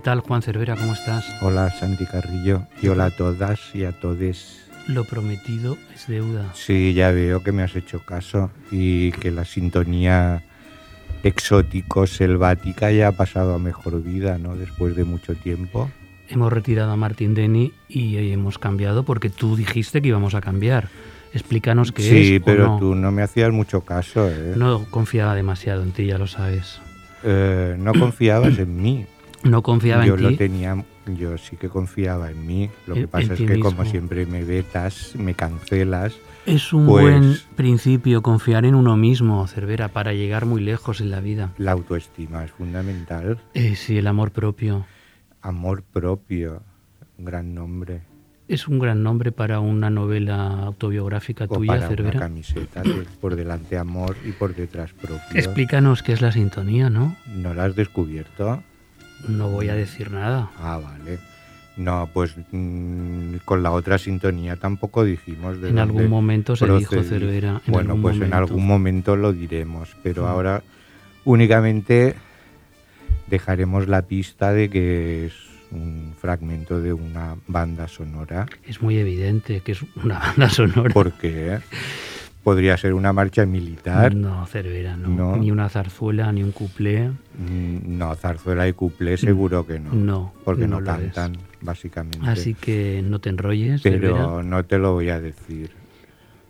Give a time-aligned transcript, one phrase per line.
[0.00, 0.76] Tal, Juan Cervera?
[0.76, 1.24] ¿Cómo estás?
[1.40, 4.68] hola Santi Carrillo y hola a todas y a todes.
[4.88, 6.50] Lo prometido es deuda.
[6.54, 10.42] Sí, ya veo que me has hecho caso y que la sintonía
[11.22, 14.56] exótico selvática ya ha pasado a mejor vida, ¿no?
[14.56, 15.90] Después de mucho tiempo.
[16.28, 20.88] Hemos retirado a Martín Denny y hemos cambiado porque tú dijiste que íbamos a cambiar.
[21.32, 22.26] Explícanos qué es.
[22.26, 22.78] Sí, o pero no.
[22.78, 24.54] tú no me hacías mucho caso, ¿eh?
[24.56, 26.80] No confiaba demasiado en ti, ya lo sabes.
[27.22, 29.06] Eh, no confiabas en mí.
[29.42, 30.36] No confiaba yo en lo ti.
[30.36, 32.70] tenía, yo sí que confiaba en mí.
[32.86, 36.14] Lo que pasa es que como siempre me vetas, me cancelas.
[36.46, 41.10] Es un Pues- buen principio confiar en uno mismo, Cervera, para llegar muy lejos en
[41.10, 41.52] la vida.
[41.58, 43.38] La autoestima es fundamental.
[43.54, 44.84] Eh, sí, el amor propio.
[45.42, 46.62] Amor propio,
[47.18, 48.02] un gran nombre.
[48.48, 52.18] Es un gran nombre para una novela autobiográfica O tuya, para una Cervera.
[52.20, 55.18] camiseta, que por delante amor y por detrás propio.
[55.34, 57.16] Explícanos qué es la sintonía, ¿no?
[57.28, 58.62] ¿No la has descubierto?
[59.28, 60.50] No voy a decir nada.
[60.58, 61.18] Ah, vale.
[61.76, 65.60] No, pues mm, con la otra sintonía tampoco dijimos.
[65.60, 67.02] De En algún momento se dijo.
[67.02, 67.62] Cervera.
[67.66, 70.62] En bueno, pues en algún momento lo diremos, pero ahora
[71.24, 72.16] únicamente
[73.28, 75.32] dejaremos la pista de que es
[75.70, 80.92] un fragmento de una banda sonora, Es muy evidente que es una banda sonora.
[80.92, 81.60] porque
[82.42, 84.14] podría ser una marcha militar.
[84.14, 85.08] No, Cervera, no.
[85.08, 85.36] No.
[85.36, 87.08] Ni una zarzuela, ni un cuplé.
[87.10, 89.92] Mm, No, zarzuela y cuplé seguro que no.
[89.92, 92.20] No, porque no, cantan, básicamente.
[92.28, 94.14] Así que no te enrolles, Cervera.
[94.14, 95.70] pero no te lo voy a decir.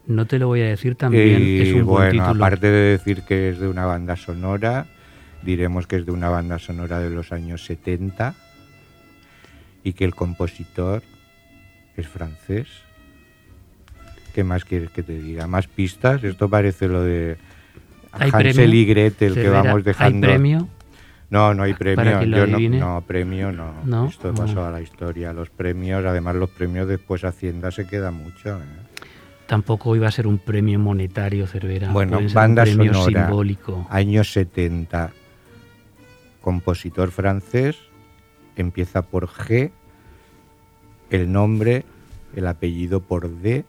[0.06, 1.40] No te lo voy a decir también.
[1.42, 4.86] y es un buen bueno, aparte de decir que es de una banda sonora,
[5.42, 8.34] diremos que es de una banda sonora de los años 70
[9.84, 11.02] y que el compositor
[11.96, 12.66] es francés.
[14.34, 15.46] ¿Qué más quieres que te diga?
[15.46, 16.22] ¿Más pistas?
[16.24, 17.36] Esto parece lo de
[18.12, 18.74] ¿Hay Hansel premio?
[18.80, 20.26] y Gretel que vamos dejando.
[20.26, 20.68] ¿Hay premio?
[21.30, 21.96] No, no hay premio.
[21.96, 22.58] ¿Para que lo Yo no,
[22.94, 23.72] no, premio no.
[23.84, 24.08] ¿No?
[24.08, 24.68] Esto pasó Ah.
[24.68, 25.32] a la historia.
[25.32, 28.58] Los premios, además los premios después Hacienda se queda mucho.
[28.58, 28.62] ¿eh?
[29.46, 31.90] Tampoco iba a ser un premio monetario, Cervera.
[31.92, 33.26] Bueno, ser banda un premio sonora.
[33.26, 33.86] simbólico.
[33.90, 35.12] Años 70.
[36.40, 37.76] Compositor francés.
[38.56, 39.70] Empieza por G.
[41.10, 41.84] El nombre,
[42.34, 43.64] el apellido por D.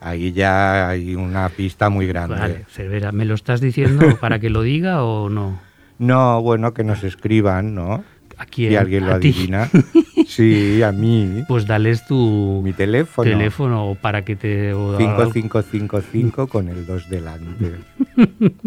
[0.00, 2.36] Ahí ya hay una pista muy grande.
[2.38, 5.60] Vale, Cervera, ¿me lo estás diciendo para que lo diga o no?
[5.98, 8.02] No, bueno, que nos escriban, ¿no?
[8.38, 8.70] ¿A quién?
[8.70, 9.28] Si alguien lo ¿A ti?
[9.30, 9.68] adivina.
[10.26, 11.44] Sí, a mí.
[11.48, 13.28] Pues dales tu Mi teléfono.
[13.28, 14.72] teléfono para que te...
[14.72, 17.72] o- 5555 con el 2 delante.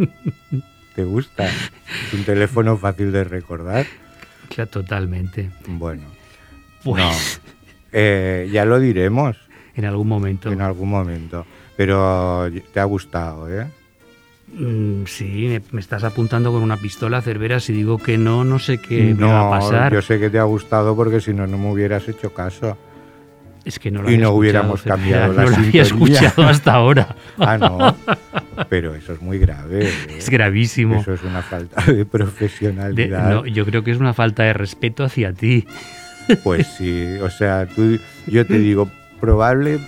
[0.96, 1.46] ¿Te gusta?
[1.46, 3.86] Es un teléfono fácil de recordar.
[4.50, 5.52] Claro, totalmente.
[5.68, 6.04] Bueno,
[6.84, 7.40] Pues
[7.94, 9.38] eh, ya lo diremos
[9.76, 10.52] en algún momento.
[10.52, 11.46] en algún momento.
[11.76, 13.66] Pero te ha gustado, ¿eh?
[14.56, 17.60] Mm, sí, me, me estás apuntando con una pistola, Cervera.
[17.60, 19.94] Si digo que no, no sé qué me va a pasar.
[19.94, 22.78] yo sé que te ha gustado porque si no, no me hubieras hecho caso.
[23.66, 26.14] Es que no lo y no hubiéramos Cervera, cambiado la No lo había sintonía.
[26.20, 27.16] escuchado hasta ahora.
[27.40, 27.96] Ah, no.
[28.70, 29.88] Pero eso es muy grave.
[29.88, 29.94] ¿eh?
[30.18, 31.00] Es gravísimo.
[31.00, 33.30] Eso es una falta de De- profesionalidad.
[33.32, 35.66] no, yo creo que es una falta de respeto hacia ti.
[36.44, 37.98] Pues sí, o sea, tú,
[38.28, 38.90] yo te digo,
[39.24, 39.80] probable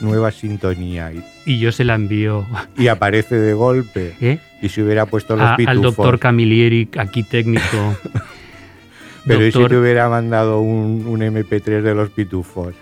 [0.00, 4.38] nueva sintonía y, Y yo se la envío y aparece de golpe ¿eh?
[4.62, 5.76] y se hubiera puesto los A- pitufos.
[5.76, 7.96] al doctor Camilleri, aquí técnico.
[9.26, 12.72] pero ¿y si Doctor, te hubiera mandado un, un MP3 de los pitufos?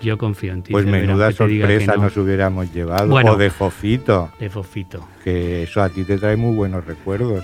[0.00, 0.70] yo confío en ti.
[0.70, 2.02] Pues menuda sorpresa no.
[2.04, 3.08] nos hubiéramos llevado.
[3.08, 3.32] Bueno.
[3.32, 5.08] o de Fofito, De Fofito.
[5.24, 7.42] que eso a ti te trae muy buenos recuerdos.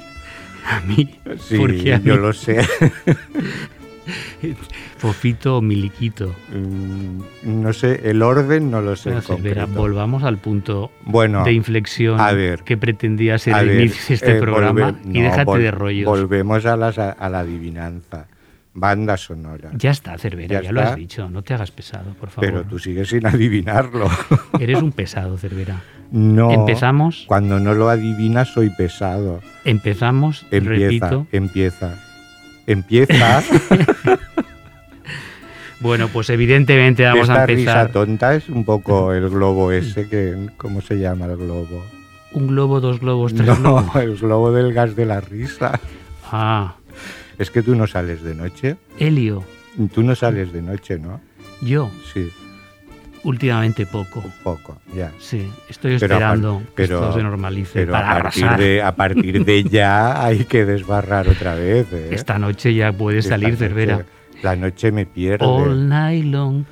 [0.67, 1.19] A mí.
[1.41, 1.57] Sí,
[2.05, 2.59] yo lo sé.
[4.99, 6.35] Fofito o Miliquito.
[6.53, 7.21] Mm,
[7.63, 9.13] no sé, el orden no lo sé.
[9.27, 9.67] concreto.
[9.69, 14.15] volvamos al punto Bueno, de inflexión a ver, que pretendía ser el ver, inicio de
[14.15, 16.07] este eh, programa volve- y no, déjate de rollos.
[16.07, 18.27] Volvemos a, las- a la adivinanza.
[18.73, 19.71] Banda sonora.
[19.75, 21.29] Ya está, Cervera, Ya ya, lo has dicho.
[21.29, 22.49] No te hagas pesado, por favor.
[22.49, 24.09] Pero tú sigues sin adivinarlo.
[24.61, 25.83] Eres un pesado, Cervera.
[26.13, 26.53] No.
[26.53, 27.25] Empezamos.
[27.27, 29.41] Cuando no lo adivinas soy pesado.
[29.65, 31.27] Empezamos, Empieza, repito.
[31.33, 31.99] empieza.
[32.73, 33.43] Empieza.
[35.81, 37.93] Bueno, pues evidentemente vamos Esta a risa empezar.
[37.93, 41.83] tonta es un poco el globo ese que ¿cómo se llama el globo?
[42.33, 43.97] Un globo, dos globos, tres No, globos.
[43.97, 45.81] el globo del gas de la risa.
[46.31, 46.75] Ah,
[47.39, 48.77] Es que tú no sales de noche.
[48.99, 49.43] Helio.
[49.95, 51.19] Tú no sales de noche, ¿no?
[51.63, 52.29] Yo, Sí,
[53.25, 54.21] últimamente poco.
[54.21, 55.13] un poco, ya.
[55.19, 58.61] Sí, estoy Pero esperando que pero- esto se normalice Pero para a partir, arrasar.
[58.61, 61.93] de, a partir de ya hay que desbarrar otra vez.
[61.93, 62.09] ¿eh?
[62.13, 64.05] Esta noche ya puede Esta salir noche- Cervera.
[64.43, 65.45] La noche me pierde.
[65.45, 66.65] All night long.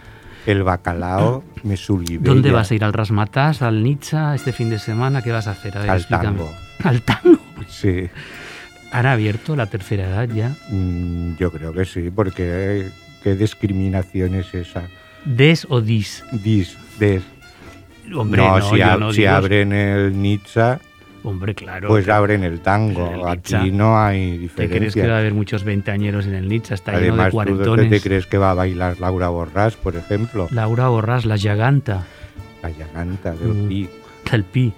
[0.46, 2.32] El bacalao me sublibella.
[2.32, 2.82] ¿Dónde vas a ir?
[2.82, 3.60] ¿Al Rasmatas?
[3.60, 4.34] ¿Al Nizza?
[4.34, 5.20] ¿Este fin de semana?
[5.20, 5.76] ¿Qué vas a hacer?
[5.76, 6.38] A ver, Al explícame.
[6.38, 6.54] tango.
[6.84, 7.38] ¿Al tango?
[7.68, 8.08] Sí,
[8.90, 10.54] ¿Han abierto la tercera edad ya?
[10.70, 12.44] mm, yo creo que sí, porque
[12.86, 12.90] eh,
[13.22, 14.84] qué discriminación es esa.
[15.24, 16.24] ¿Des o dis?
[16.32, 17.22] Dis, des.
[18.14, 20.80] Hombre, no, no, si, no si abren el Nizza,
[21.24, 21.88] Hombre, claro.
[21.88, 23.10] pues abren el tango.
[23.12, 24.78] El Aquí no hay ¿Te diferencia.
[24.78, 26.74] crees que va a haber muchos veinteañeros en el Nizza?
[26.74, 27.90] Está lleno de Además, ¿tú cuarentones.
[27.90, 30.48] te crees que va a bailar Laura Borrás, por ejemplo?
[30.52, 32.06] Laura Borrás, la Yaganta,
[32.62, 33.68] La llaganta del Mm.
[33.68, 33.88] Pi.
[34.30, 34.72] del Pi.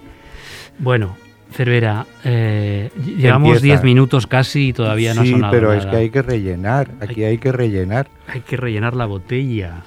[0.79, 1.15] Bueno,
[1.53, 3.75] Cervera, eh, llevamos Empieza.
[3.77, 5.79] 10 minutos casi y todavía no ha sí, sonado pero nada.
[5.79, 6.91] es que hay que rellenar.
[6.99, 8.07] Aquí hay que rellenar.
[8.27, 9.83] Hay que rellenar la botella.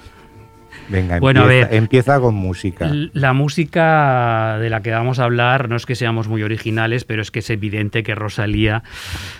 [0.87, 1.77] Venga, Bueno, a empieza, ver.
[1.77, 2.89] empieza con música.
[3.13, 7.21] La música de la que vamos a hablar no es que seamos muy originales, pero
[7.21, 8.83] es que es evidente que Rosalía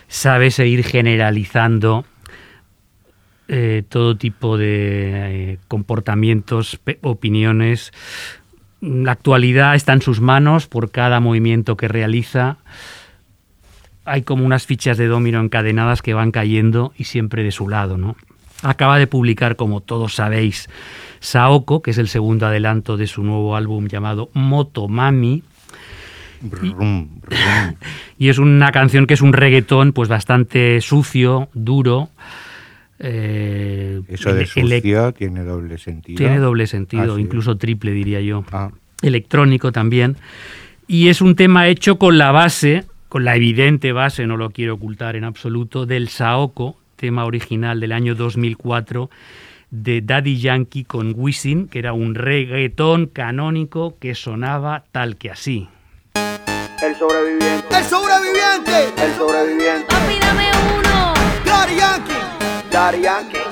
[0.08, 2.06] sabe seguir generalizando
[3.48, 7.92] eh, todo tipo de eh, comportamientos, opiniones.
[8.82, 12.58] La actualidad está en sus manos por cada movimiento que realiza.
[14.04, 17.98] Hay como unas fichas de domino encadenadas que van cayendo y siempre de su lado,
[17.98, 18.16] ¿no?
[18.64, 20.70] Acaba de publicar, como todos sabéis,
[21.20, 25.44] Saoko, que es el segundo adelanto de su nuevo álbum llamado Motomami,
[26.42, 27.76] Brum, brum.
[28.20, 32.10] y es una canción que es un reggaetón pues bastante sucio, duro.
[33.00, 36.18] eh, Eso de sucio tiene doble sentido.
[36.18, 37.22] tiene doble sentido, Ah, sí.
[37.22, 38.44] incluso triple diría yo.
[38.52, 38.70] Ah,
[39.02, 40.18] electrónico también.
[40.88, 44.76] Y es un tema hecho con la base, con la evidente base, no lo quiero
[44.76, 49.10] ocultar en absoluto, del Saoko, tema original del año 2004
[49.84, 55.68] de Daddy Yankee con Wisin, que era un reggaetón canónico que sonaba tal que así.
[56.82, 57.78] El sobreviviente.
[57.78, 59.86] El sobreviviente, El sobreviviente.
[59.88, 61.14] Papi, dame uno.
[61.46, 62.72] Daddy Yankee.
[62.72, 63.45] Daddy Yankee.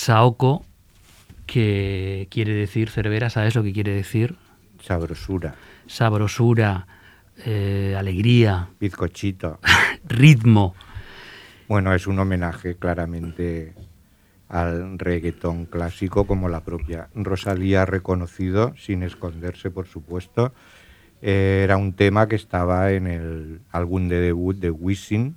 [0.00, 0.64] Saoko,
[1.44, 4.36] que quiere decir Cervera, ¿sabes lo que quiere decir?
[4.82, 6.86] Sabrosura, Sabrosura,
[7.44, 9.60] eh, alegría, bizcochito.
[10.08, 10.74] ritmo.
[11.68, 13.74] Bueno, es un homenaje claramente
[14.48, 20.54] al reggaetón clásico, como la propia Rosalía ha reconocido, sin esconderse, por supuesto.
[21.20, 25.36] Eh, Era un tema que estaba en el álbum de debut de Wisin,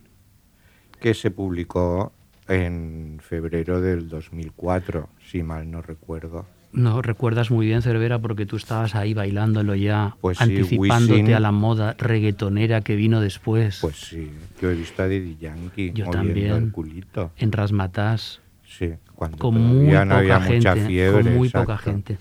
[1.01, 2.13] que se publicó
[2.53, 6.45] en febrero del 2004, si mal no recuerdo.
[6.71, 11.35] No recuerdas muy bien, Cervera, porque tú estabas ahí bailándolo ya, Pues sí, anticipándote Wisin.
[11.35, 13.77] a la moda reggaetonera que vino después.
[13.81, 16.51] Pues sí, yo he visto a Daddy Yankee Yo moviendo también.
[16.53, 17.31] el culito.
[17.37, 20.55] en Rasmatás, Sí, cuando con muy no poca había gente.
[20.57, 21.23] mucha fiebre.
[21.23, 21.67] con muy exacto.
[21.67, 22.17] poca gente.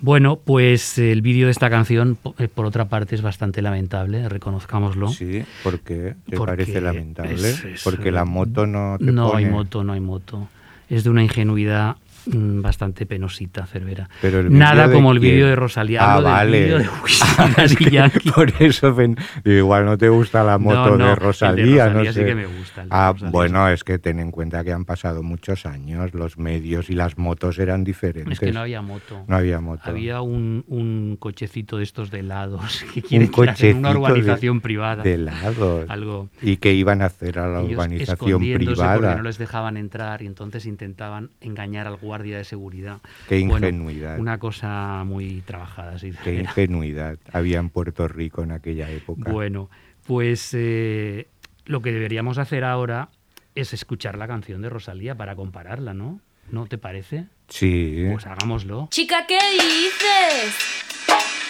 [0.00, 5.08] Bueno, pues el vídeo de esta canción, eh, por otra parte, es bastante lamentable, reconozcámoslo.
[5.08, 6.14] Sí, ¿por qué?
[6.28, 7.34] ¿Te Porque parece lamentable?
[7.50, 10.48] es- es, Porque la moto no te No hay moto, no hay moto.
[10.88, 14.08] Es de una ingenuidad bastante penosita, Cervera.
[14.20, 16.02] Pero Nada de como el vídeo de Rosalía.
[16.02, 16.60] Ah, hablo vale.
[16.78, 16.86] de
[17.38, 18.10] Ah, es que.
[18.34, 19.16] Por eso, digo,
[19.58, 22.18] igual no te gusta la moto No, no, de el de Rosalía, no Rosalía sí
[22.20, 22.24] sé.
[22.26, 24.84] que me gusta, el de ah, Rosalía bueno, es que ten en cuenta que han
[24.84, 28.32] pasado muchos años, los medios y las motos eran diferentes.
[28.34, 29.24] Es que no había moto.
[29.28, 29.82] No había moto.
[29.84, 34.60] Había un, un cochecito de estos de helados que quieren un hacen una de- urbanización
[34.60, 35.02] privada.
[35.02, 35.84] De helados.
[35.88, 36.28] Algo.
[36.42, 38.94] ¿Y que iban a hacer a la Ellos urbanización privada?
[38.96, 42.98] porque no les dejaban entrar y entonces intentaban engañar al guardia de seguridad.
[43.28, 44.18] Qué Bueno, ingenuidad.
[44.18, 46.12] una cosa muy trabajada, sí.
[46.24, 46.42] Qué era.
[46.42, 49.30] ingenuidad había en Puerto Rico en aquella época.
[49.30, 49.68] Bueno,
[50.06, 51.28] pues eh,
[51.64, 53.08] lo que deberíamos hacer ahora
[53.54, 56.20] es escuchar la canción de Rosalía para compararla, ¿no?
[56.50, 57.26] ¿No te parece?
[57.48, 58.04] Sí.
[58.12, 58.88] Pues hagámoslo.
[58.90, 60.54] Chica, ¿qué dices?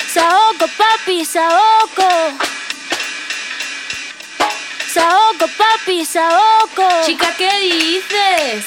[0.08, 2.08] Saoko, papi, Saoko.
[4.88, 6.88] Saoko, papi, Saoko.
[7.04, 8.66] Chica, ¿qué dices?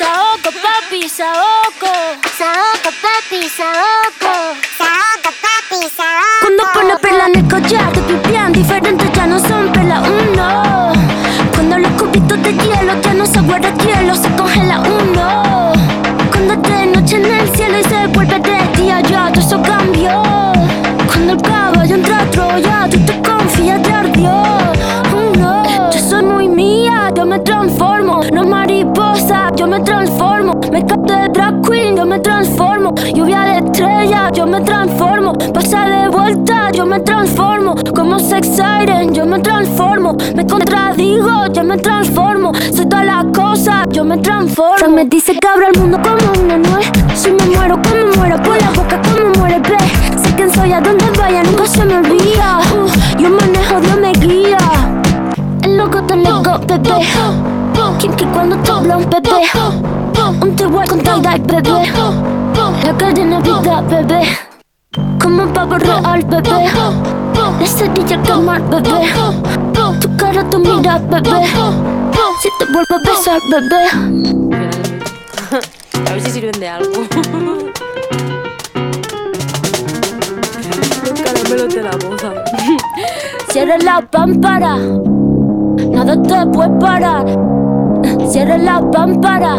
[0.00, 1.92] Saoko, papi, Saoko.
[2.38, 4.32] Saoco, papi, saoco.
[4.78, 6.40] Saoco, papi, saoco.
[6.40, 10.92] Cuando pone perla en el collar, te pipián diferentes ya no son perla uno.
[11.52, 15.72] Cuando los cubitos de hielo ya no se guarda hielo, se congela uno.
[16.30, 20.29] Cuando de noche en el cielo y se vuelve de día, ya todo eso cambió.
[29.80, 30.60] Me transformo.
[30.70, 32.94] Me capto de drag queen, yo me transformo.
[33.14, 35.32] Lluvia de estrella, yo me transformo.
[35.54, 37.74] Pasa de vuelta, yo me transformo.
[37.94, 40.16] Como sex siren, yo me transformo.
[40.34, 42.52] Me contradigo, yo me transformo.
[42.74, 44.76] Soy todas las cosas, yo me transformo.
[44.76, 46.90] Fran me dice que abro el mundo como una nuez.
[47.14, 49.78] Si me muero, como muero, por la boca, como muere, ve.
[50.22, 52.60] Sé quién soy, a donde vaya, nunca se me olvida.
[52.74, 54.58] Uh, yo manejo, Dios me guía.
[55.62, 57.69] El loco te lego, bebé.
[58.00, 59.30] Kinky cuando te habla un bebé.
[60.40, 61.92] Un te con tie-dye, bebé.
[62.82, 64.22] La cadena vida, bebé.
[65.22, 66.64] Como un pavo real, bebé.
[67.60, 69.12] La cerilla quemar, bebé.
[70.00, 71.44] Tu cara, tu mira, bebé.
[72.40, 73.82] Si te vuelvo a besar, bebé.
[76.08, 77.02] A ver si sirven de algo.
[81.04, 82.32] Los caramelos de la moza.
[83.50, 84.78] Cierra la pámpara.
[85.90, 87.59] Nada te puede parar.
[88.30, 89.56] Cierra la pámpara.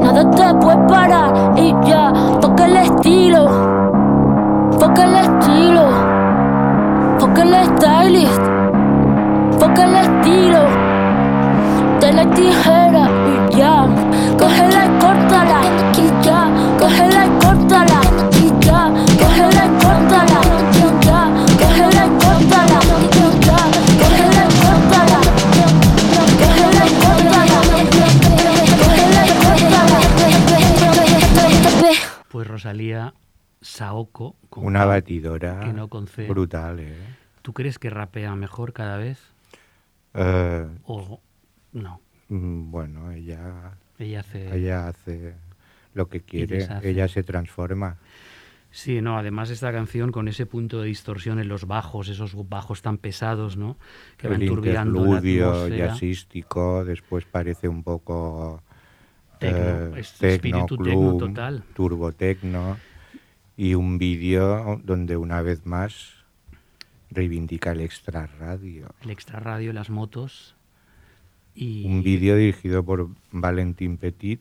[0.00, 1.54] Nada te puede parar.
[1.56, 3.48] Y ya, toca el estilo.
[4.78, 5.88] Foca el estilo.
[7.18, 8.42] Foca el stylist.
[9.58, 10.60] Foca el estilo.
[11.98, 13.86] De la tijera y ya.
[14.38, 15.60] Cógela y córtala.
[15.96, 16.48] Y ya,
[16.78, 17.17] cógela
[33.68, 34.34] Saoko.
[34.48, 36.96] con Una batidora que no brutal, ¿eh?
[37.42, 39.18] ¿Tú crees que rapea mejor cada vez?
[40.14, 41.20] Eh, ¿O
[41.72, 42.00] no?
[42.28, 44.56] mm, bueno, ella, Ella hace...
[44.56, 45.34] ella hace
[45.92, 47.98] lo que quiere, ella se transforma.
[48.70, 52.82] Sí, no, además esta canción con ese punto de distorsión en los bajos, esos bajos
[52.82, 53.76] tan pesados, ¿no?
[54.16, 58.62] Que van el turbiando la jazzístico, después parece un poco
[59.38, 61.64] Tecno, eh, es tecno espíritu tecno club, total.
[61.74, 62.76] turbotecno
[63.58, 66.14] y un vídeo donde una vez más
[67.10, 68.94] reivindica el extra radio.
[69.02, 70.54] El extra radio, las motos.
[71.56, 74.40] Y Un vídeo dirigido por Valentín Petit,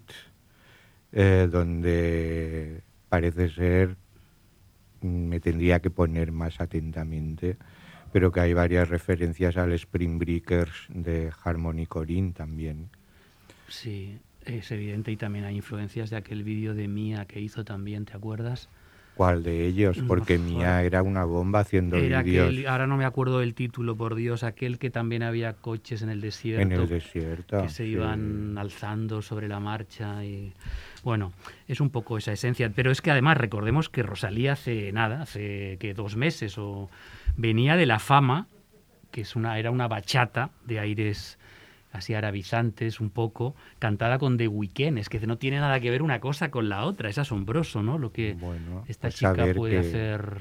[1.13, 3.95] eh, donde parece ser,
[5.01, 7.57] mm, me tendría que poner más atentamente,
[8.13, 12.91] pero que hay varias referencias al Spring Breakers de Harmony Corinne también.
[13.67, 18.05] Sí, es evidente y también hay influencias de aquel vídeo de Mía que hizo también,
[18.05, 18.69] ¿te acuerdas?
[19.17, 19.97] ¿Cuál de ellos?
[20.07, 20.38] Porque.
[20.38, 24.13] Mía era una bomba haciendo Era vídeos aquel, ahora no me acuerdo del título, por
[24.13, 26.62] Dios, aquel que también había coches en el desierto.
[26.62, 27.62] en el desierto.
[27.63, 27.89] que se sí.
[27.89, 30.53] iban alzando sobre la marcha y
[31.03, 31.33] bueno,
[31.67, 35.77] es un poco esa esencia, pero es que además recordemos que Rosalía hace nada, hace
[35.79, 36.89] que dos meses o
[37.36, 38.47] venía de la fama,
[39.12, 41.39] que es una era una bachata de aires
[41.91, 46.01] así arabizantes un poco, cantada con The Weeknd, es que no tiene nada que ver
[46.01, 47.98] una cosa con la otra, es asombroso, ¿no?
[47.98, 50.38] Lo que Bueno, esta pues chica puede que- hacer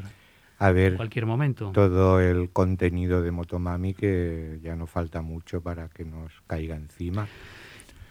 [0.58, 1.70] A en ver, cualquier momento.
[1.72, 7.26] todo el contenido de Motomami que ya no falta mucho para que nos caiga encima.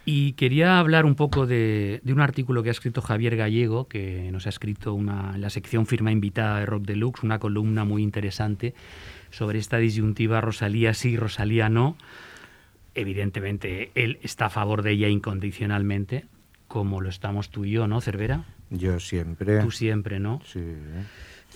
[0.08, 4.30] Y quería hablar un poco de, de un artículo que ha escrito Javier Gallego, que
[4.32, 8.04] nos ha escrito una, en la sección firma invitada de Rock Deluxe, una columna muy
[8.04, 8.76] interesante
[9.32, 11.98] sobre esta disyuntiva Rosalía sí, Rosalía no.
[12.96, 16.26] Evidentemente, él está a favor de ella incondicionalmente,
[16.68, 18.46] como lo estamos tú y yo, ¿no, Cervera?
[18.70, 19.60] Yo siempre.
[19.60, 20.42] Tú siempre, ¿no?
[20.46, 20.64] Sí.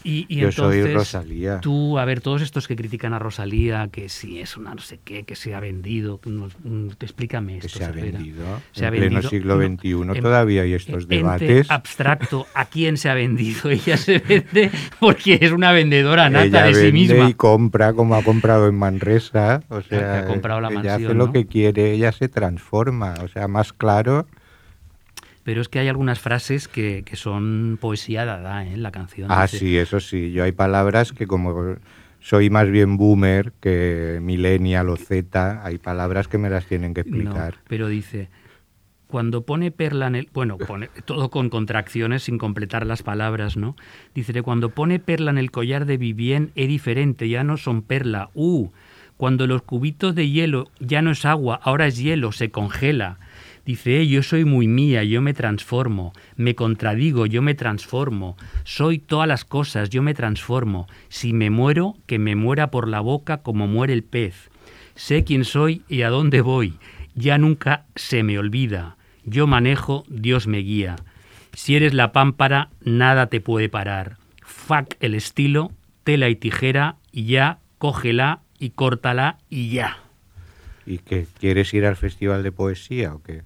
[0.03, 1.59] Y, y Yo soy entonces, Rosalía.
[1.59, 4.99] Tú, a ver, todos estos que critican a Rosalía, que si es una no sé
[5.03, 7.79] qué, que se ha vendido, nos- mm, explícame que esto.
[7.79, 8.17] se ha Cervera.
[8.17, 8.45] vendido.
[8.71, 9.29] Se ha en pleno vendido.
[9.29, 11.69] siglo No, XXI en- todavía hay estos ente debates.
[11.71, 13.69] abstracto, ¿a quién se ha vendido?
[13.69, 17.29] Ella se vende porque es una vendedora nata ella de sí vende misma.
[17.29, 19.63] y compra como ha comprado en Manresa.
[19.69, 21.33] O sea, ha comprado la ella mansión, hace lo ¿no?
[21.33, 23.15] que quiere, ella se transforma.
[23.23, 24.27] O sea, más claro.
[25.49, 28.73] Pero es que hay algunas frases que, que son poesía dada ¿eh?
[28.73, 29.31] en la canción.
[29.31, 30.31] Ah, sí, eso sí.
[30.31, 31.75] Yo hay palabras que como
[32.19, 37.03] soy más bien boomer que millennial o Z, hay palabras que me las tienen que
[37.03, 37.55] No, explicar.
[37.67, 38.29] pero dice,
[39.07, 40.29] cuando pone perla en el...
[40.31, 43.75] Bueno, pone todo con contracciones sin completar las palabras, ¿no?
[44.13, 48.29] Dice, cuando pone perla en el collar de Vivien es diferente, ya no son perla.
[48.35, 48.69] Uh,
[49.17, 53.17] cuando los cubitos de hielo ya no es agua, ahora es hielo, se congela.
[53.65, 58.99] Dice, "Eh, yo soy muy mía, yo me transformo, me contradigo, yo me transformo, soy
[58.99, 60.87] todas las cosas, yo me transformo.
[61.07, 64.49] Si me muero, que me muera por la boca como muere el pez.
[64.95, 66.77] Sé quién soy y a dónde voy.
[67.15, 68.97] Ya nunca se me olvida.
[69.23, 70.95] Yo manejo, Dios me guía.
[71.53, 74.17] Si eres la pámpara, nada te puede parar.
[74.41, 75.71] Fuck el estilo,
[76.03, 79.97] tela y tijera, y ya, cógela y córtala y ya.
[80.85, 81.27] ¿Y qué?
[81.39, 83.43] ¿Quieres ir al festival de poesía o qué?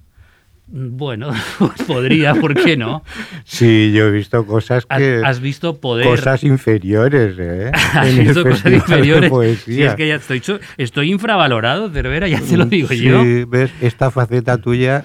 [0.66, 1.30] Bueno,
[1.86, 3.02] podría, ¿por qué no?
[3.44, 5.20] Sí, yo he visto cosas que...
[5.24, 6.06] has visto poder.
[6.06, 7.70] Cosas inferiores, ¿eh?
[7.94, 9.30] Has En visto cosas inferiores.
[9.30, 9.74] poesía.
[9.74, 10.42] Si es que ya estoy,
[10.78, 13.22] estoy infravalorado, Cervera, ya te lo digo Sí, yo.
[13.46, 15.04] ves, esta faceta tuya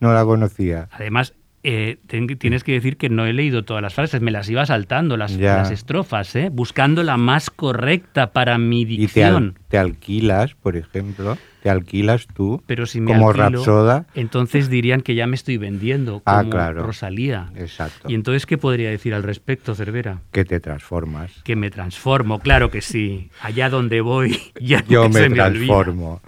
[0.00, 0.88] no la conocía.
[0.90, 1.34] Además,
[1.68, 4.64] eh, ten- tienes que decir que no he leído todas las frases, me las iba
[4.66, 6.48] saltando, las, las estrofas, ¿eh?
[6.52, 9.58] buscando la más correcta para mi Y te, al- dicción.
[9.68, 14.06] te alquilas, por ejemplo, te alquilas tú Pero si me como alquilo, Rapsoda.
[14.14, 16.84] entonces dirían que ya me estoy vendiendo como Ah, claro.
[16.84, 17.50] Rosalía.
[17.56, 18.08] Exacto.
[18.08, 20.20] Y entonces, ¿qué podría decir al respecto, Cervera?
[20.30, 21.32] Que te transformas.
[21.42, 23.30] Que me transformo, claro que sí.
[23.42, 25.50] Allá donde voy, ya Yo me se olvida.
[25.50, 26.20] transformo.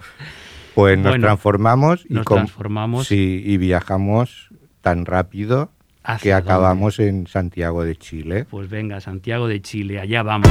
[0.75, 3.07] Pues nos Bueno, transformamos y nos com- transformamos.
[3.07, 4.49] Sí, y viajamos
[4.81, 5.71] tan rápido
[6.03, 8.45] que ¿Hacia acabamos en Santiago de Chile.
[8.49, 10.49] Pues venga, Santiago de Chile, allá vamos.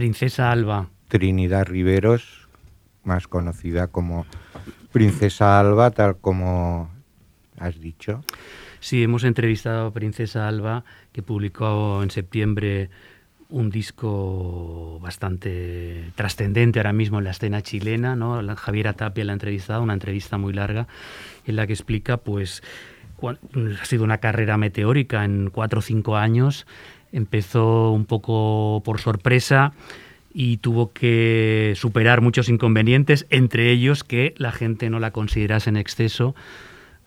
[0.00, 0.88] Princesa Alba.
[1.08, 2.48] Trinidad Riveros,
[3.04, 4.24] más conocida como
[4.92, 6.90] Princesa Alba, tal como
[7.58, 8.24] has dicho.
[8.80, 12.88] Sí, hemos entrevistado a Princesa Alba, que publicó en septiembre
[13.50, 18.40] un disco bastante trascendente ahora mismo en la escena chilena, ¿no?
[18.56, 20.88] Javiera Tapia la ha entrevistado, una entrevista muy larga,
[21.44, 22.62] en la que explica, pues,
[23.22, 26.66] ha sido una carrera meteórica en cuatro o cinco años.
[27.12, 29.72] Empezó un poco por sorpresa
[30.32, 35.76] y tuvo que superar muchos inconvenientes, entre ellos que la gente no la considerase en
[35.76, 36.34] exceso,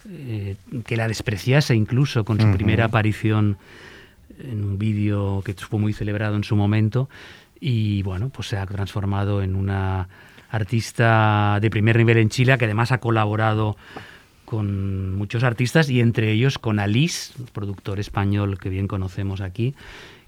[0.10, 3.58] eh, que la despreciase incluso con su primera aparición
[4.40, 7.10] en un vídeo que fue muy celebrado en su momento.
[7.60, 10.10] Y bueno, pues se ha transformado en una
[10.50, 13.78] artista de primer nivel en Chile que además ha colaborado
[14.54, 19.74] con muchos artistas y entre ellos con Alice, productor español que bien conocemos aquí,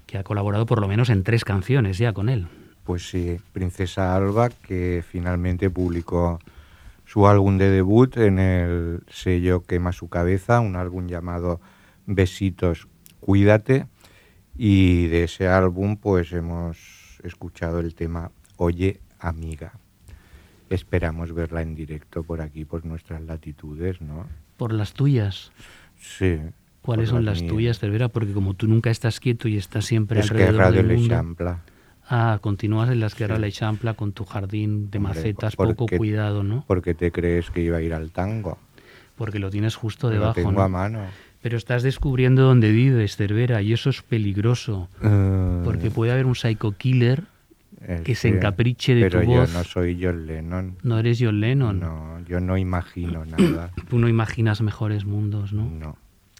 [0.04, 2.48] que ha colaborado por lo menos en tres canciones ya con él.
[2.82, 6.40] Pues sí, Princesa Alba, que finalmente publicó
[7.04, 11.60] su álbum de debut en el sello Quema su cabeza, un álbum llamado
[12.06, 12.88] Besitos,
[13.20, 13.86] Cuídate.
[14.56, 19.78] Y de ese álbum pues hemos escuchado el tema Oye amiga.
[20.70, 24.26] Esperamos verla en directo por aquí, por nuestras latitudes, ¿no?
[24.56, 25.52] Por las tuyas.
[25.98, 26.38] Sí.
[26.82, 28.08] ¿Cuáles son las tuyas, Cervera?
[28.08, 30.94] Porque como tú nunca estás quieto y estás siempre Es alrededor del mundo.
[31.08, 31.54] L'Eixample.
[32.08, 33.32] Ah, continúas en las que Sí.
[33.36, 36.64] la Champla con tu jardín de Hombre, macetas, ¿por poco cuidado, ¿no?
[36.66, 38.58] ¿Por qué te crees que iba a ir al tango?
[39.16, 40.62] Porque lo tienes justo Lo debajo, tengo ¿no?
[40.62, 41.00] a mano.
[41.42, 44.88] Pero estás descubriendo dónde vives, Cervera, y eso es peligroso.
[45.02, 47.24] Eh, Porque puede haber un psycho killer
[48.04, 49.52] que se encapriche de pero tu yo voz.
[49.52, 50.76] no soy John Lennon.
[50.82, 51.80] No eres John Lennon.
[51.80, 53.70] No, yo no imagino nada.
[53.88, 55.68] Tú no imaginas mejores mundos, ¿no?
[55.68, 55.96] No.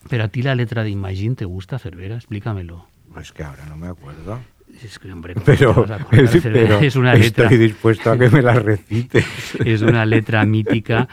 [0.08, 2.86] Pero a ti la letra de Imagine te gusta, Cervera, explícamelo.
[3.12, 4.38] Pues que ahora no me acuerdo.
[4.82, 7.44] Es que, hombre, ¿cómo Pero, acordar, pero es una letra.
[7.44, 9.24] estoy dispuesto a que me la recites.
[9.64, 11.08] es una letra mítica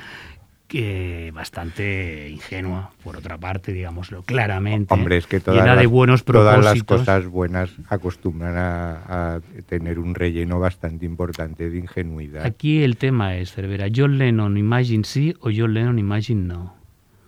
[0.74, 4.92] que bastante ingenua, por otra parte, digámoslo claramente.
[4.92, 10.00] Hombre, es que todas, las, de buenos todas las cosas buenas acostumbran a, a tener
[10.00, 12.44] un relleno bastante importante de ingenuidad.
[12.44, 16.76] Aquí el tema es, Cervera, John Lennon Imagine sí o John Lennon Imagine no.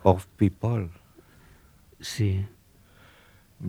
[0.02, 0.90] Of people.
[2.02, 2.48] Sí.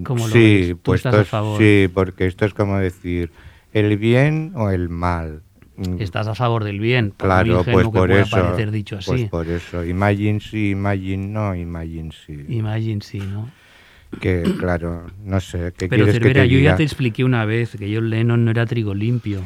[0.04, 0.68] ¿Cómo lo sí, ves?
[0.70, 1.58] ¿Tú pues estás a esto favor?
[1.60, 3.30] sí, porque esto es como decir
[3.74, 5.42] el bien o el mal.
[5.76, 7.10] Mm, Estás a favor del bien.
[7.10, 8.36] por Claro, pues por pueda eso.
[8.36, 9.10] parecer dicho así.
[9.10, 9.84] Pues por eso.
[9.84, 12.44] Imagine sí, imagine no, imagine sí.
[12.48, 13.50] Imagine sí, ¿no?
[14.20, 16.70] Que claro, no sé, ¿qué Pero quieres Cervera, que te yo diga?
[16.72, 19.42] ya te expliqué una vez que John Lennon no era trigo limpio.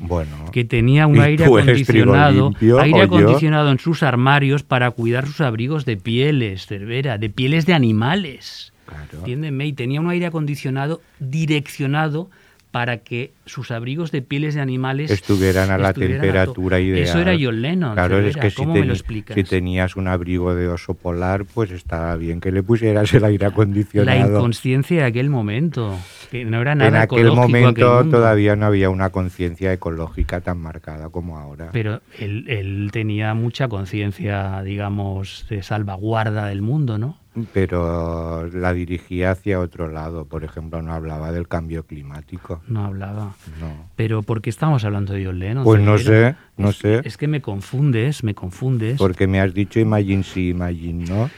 [0.00, 5.26] Bueno, que tenía un ¿Y aire acondicionado, limpio aire acondicionado en sus armarios para cuidar
[5.26, 8.72] sus abrigos de pieles, Cervera, de pieles de animales.
[8.86, 9.04] claro.
[9.18, 12.30] Entiéndeme, y tenía un aire acondicionado direccionado
[12.70, 17.02] para que sus abrigos de pieles de animales estuvieran a la estuvieran temperatura to- ideal.
[17.04, 17.94] Eso era John Lennon.
[17.94, 22.62] Claro, es que si, tenías un abrigo de oso polar, pues estaba bien que le
[22.62, 24.36] pusieras el aire la acondicionado.
[24.38, 25.98] inconsciencia de aquel momento,
[26.30, 28.18] que no era en nada aquel momento aquel mundo.
[28.18, 31.70] todavía no había una conciencia ecológica tan marcada como ahora.
[31.72, 37.18] Pero él, él tenía mucha conciencia, digamos, de salvaguarda del mundo, ¿no?
[37.52, 40.24] Pero la dirigía hacia otro lado.
[40.24, 42.62] Por ejemplo, no hablaba del cambio climático.
[42.66, 43.34] No hablaba.
[43.60, 43.88] No.
[43.96, 45.64] Pero ¿por qué estamos hablando de John Lennon?
[45.64, 47.00] Pues no sé, no Es- sé.
[47.04, 48.98] Es que me confundes, me confundes.
[48.98, 51.30] Porque me has dicho imagine sí, imagine no.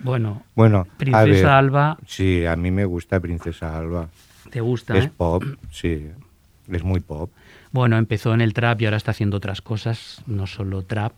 [0.00, 0.96] Bueno, Bueno, ver.
[0.96, 4.08] Princesa Alba, Sí, a mí me gusta Princesa Alba.
[4.50, 4.98] ¿te gusta?
[4.98, 5.10] Es eh?
[5.16, 6.08] pop, sí.
[6.70, 7.30] Es muy pop.
[7.70, 11.12] Bueno, empezó en el trap y ahora está haciendo otras cosas, no solo trap.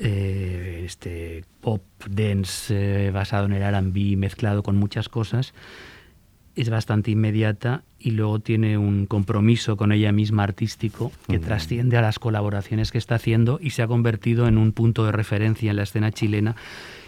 [0.00, 2.74] Eh, este pop dance
[3.06, 5.52] eh, basado en el R&B mezclado con muchas cosas.
[6.56, 11.42] Es bastante inmediata y luego tiene un compromiso con ella misma artístico que Mm.
[11.42, 15.12] trasciende a las colaboraciones que está haciendo y se ha convertido en un punto de
[15.12, 16.56] referencia en la escena chilena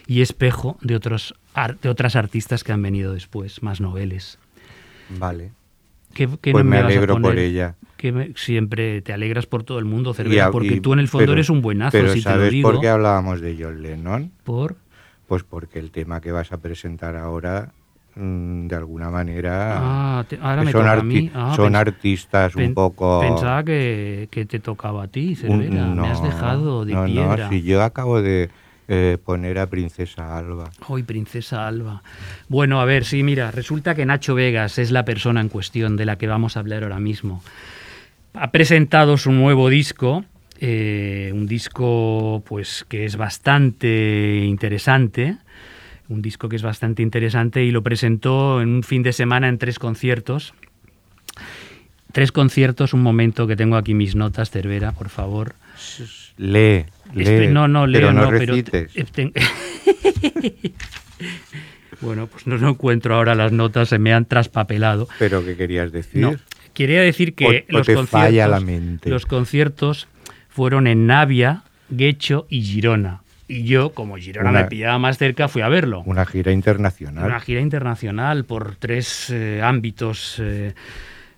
[0.06, 4.38] y espejo de, otros ar- de otras artistas que han venido después, más noveles.
[5.18, 5.50] Vale.
[6.14, 7.38] ¿Qué, qué Pues no me vas a alegro por poner?
[7.38, 7.74] ella.
[7.96, 10.92] Que me- siempre te alegras por todo el mundo, Y Cervera, a- porque y- tú
[10.92, 12.70] en el fondo pero- eres un buenazo, Pero si te lo ¿sabes digo.
[12.70, 14.30] por qué hablábamos de John Lennon?
[14.44, 14.76] Por-
[15.28, 17.72] Pues porque el tema que vas a presentar ahora
[18.14, 19.78] mm, de alguna manera
[20.18, 21.30] Ah, te- ahora me son, toca a mí.
[21.34, 23.20] Ah, son artistas un poco...
[23.20, 25.86] Pensaba que, que te tocaba a ti, un- Cervera.
[25.94, 27.44] me has no, dejado de no, piedra.
[27.44, 28.50] No, si yo acabo de
[28.94, 30.70] eh, poner a Princesa Alba.
[30.86, 32.02] Hoy, Princesa Alba.
[32.48, 36.04] Bueno, a ver, sí, mira, resulta que Nacho Vegas es la persona en cuestión de
[36.04, 37.42] la que vamos a hablar ahora mismo.
[38.34, 40.26] Ha presentado su nuevo disco,
[40.60, 45.38] eh, un disco pues que es bastante interesante,
[46.10, 49.56] un disco que es bastante interesante y lo presentó en un fin de semana en
[49.56, 50.52] tres conciertos.
[52.12, 55.54] Tres conciertos, un momento que tengo aquí mis notas, Cervera, por favor.
[56.36, 58.92] Lee, lee, Espe- no, no, leo, pero no, no, pero recites.
[58.92, 59.32] te- te-
[62.00, 65.08] bueno, pues no, no encuentro ahora las notas, se me han traspapelado.
[65.18, 66.20] ¿Pero qué querías decir?
[66.20, 66.34] No,
[66.74, 69.08] quería decir que O- o los, te conciertos, falla la mente.
[69.10, 70.08] los conciertos
[70.48, 73.20] fueron en Navia, Guecho y Girona.
[73.48, 76.02] Y yo, como Girona Una- me pillaba más cerca, fui a verlo.
[76.06, 77.24] Una gira internacional.
[77.26, 80.74] Una gira internacional por tres eh, ámbitos, eh,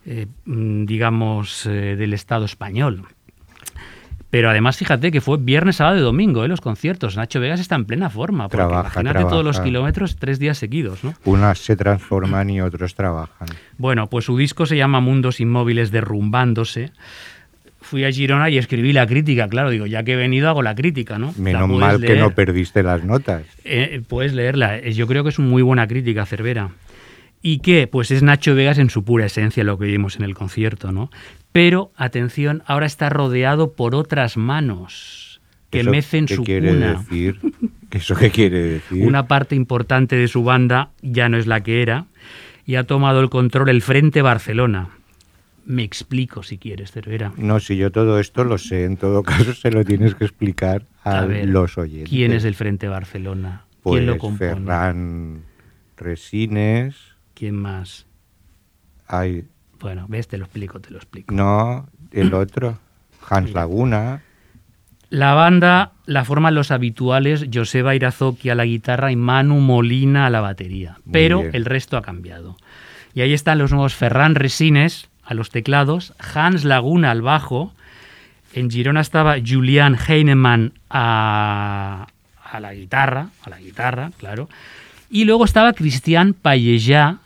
[0.07, 3.05] eh, mm, digamos, del Estado español.
[4.35, 6.49] Pero además, fíjate que fue viernes, sábado y domingo, ¿eh?
[6.49, 7.17] los conciertos.
[7.17, 8.49] Nacho Vegas está en plena forma.
[8.49, 11.15] Porque Trabaja, imagínate todos los kilómetros tres días seguidos, ¿no?
[11.25, 13.47] Unas se transforman y otros trabajan.
[13.79, 16.91] Bueno, pues su disco se llama Mundos Inmóviles Derrumbándose.
[17.81, 20.75] Fui a Girona y escribí la crítica, claro, digo, ya que he venido hago la
[20.75, 21.33] crítica, ¿no?
[21.39, 23.45] Menos mal que no perdiste las notas.
[23.63, 24.79] Eh, puedes leerla.
[24.79, 26.71] Eh, Yo creo que es una muy buena crítica, Cervera.
[27.41, 27.87] ¿Y qué?
[27.87, 31.11] Pues es Nacho Vegas en su pura esencia, lo que vimos en el concierto, ¿no?
[31.55, 35.41] Pero, atención, ahora está rodeado por otras manos
[35.71, 36.95] que ¿Eso mecen qué su quiere cuna.
[36.95, 37.39] decir?
[37.93, 39.07] ¿Eso qué quiere decir?
[39.07, 42.07] Una parte importante de su banda ya no es la que era
[42.67, 44.89] y ha tomado el control el Frente Barcelona.
[45.65, 47.33] Me explico si quieres, Cervera.
[47.37, 50.87] No, si yo todo esto lo sé, en todo caso se lo tienes que explicar
[51.05, 52.09] a, A ver, los oyentes.
[52.11, 53.65] ¿Quién es el Frente Barcelona?
[53.85, 54.55] Pues ¿Quién lo compone?
[54.55, 55.43] Ferran
[55.97, 56.97] Resines,
[57.35, 58.07] ¿Quién más?
[59.07, 59.45] hay,
[59.85, 61.33] Bueno, ves, te lo explico, te lo explico.
[61.35, 62.79] no, el otro,
[63.29, 64.23] Hans Laguna,
[65.11, 70.31] La banda la forman los habituales Joseba Irazoki a la guitarra y Manu Molina a
[70.31, 70.97] la batería.
[71.05, 71.51] Muy Pero bien.
[71.55, 72.57] el resto ha cambiado.
[73.15, 77.73] Y ahí están los nuevos Ferran Resines a los teclados, Hans Laguna al bajo.
[78.55, 82.07] En Girona estaba Julian Heinemann a,
[82.51, 84.49] a la guitarra, a la guitarra, claro.
[85.11, 87.19] Y luego estaba Cristian Pallejá,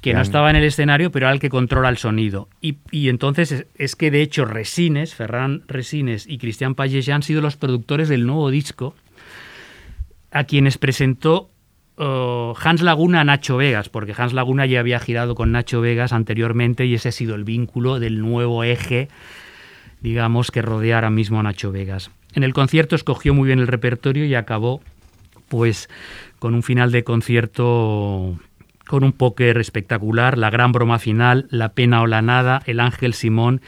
[0.00, 2.48] que no estaba en el escenario, pero era el que controla el sonido.
[2.60, 7.56] Y, entonces es, que de hecho Resines, Ferran Resines y Cristian Pallejá han sido los
[7.56, 8.94] productores del nuevo disco,
[10.30, 11.50] a quienes presentó
[11.96, 16.12] oh, Hans Laguna a Nacho Vegas, porque Hans Laguna ya había girado con Nacho Vegas
[16.12, 19.08] anteriormente y ese ha sido el vínculo del nuevo eje,
[20.00, 22.10] digamos, que rodea ahora mismo a Nacho Vegas.
[22.34, 24.80] En el concierto escogió muy bien el repertorio y acabó,
[25.48, 25.88] pues,
[26.38, 28.38] con un final de concierto
[28.86, 33.14] con un póker espectacular, la gran broma final, la pena o la nada, el ángel
[33.14, 33.60] Simón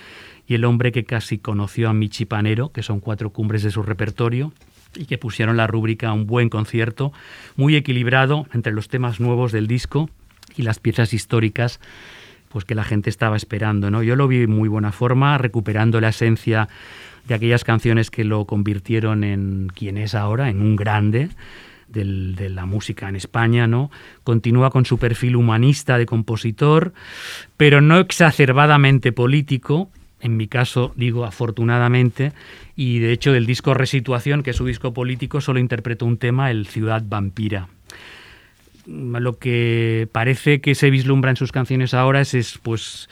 [0.47, 3.83] y el hombre que casi conoció a Michi Panero, que son cuatro cumbres de su
[3.83, 4.53] repertorio
[4.95, 7.13] y que pusieron la rúbrica un buen concierto,
[7.57, 10.11] muy equilibrado entre los temas nuevos del disco
[10.57, 11.81] y las piezas históricas
[12.55, 14.05] pues que la gente estaba esperando, ¿no?
[14.05, 16.69] Yo lo vi en muy buena forma, recuperando la esencia
[17.27, 21.31] de aquellas canciones que lo convirtieron en quien es ahora, en un grande
[21.89, 23.91] de la música en España, ¿no?
[24.25, 26.93] Continúa con su perfil humanista de compositor,
[27.57, 32.33] pero no exacerbadamente político, en mi caso digo afortunadamente,
[32.77, 36.51] y de hecho del disco Resituación, que es su disco político, solo interpretó un tema,
[36.51, 37.69] el Ciudad Vampira
[38.87, 43.09] lo que parece que se vislumbra en sus canciones ahora es, es, pues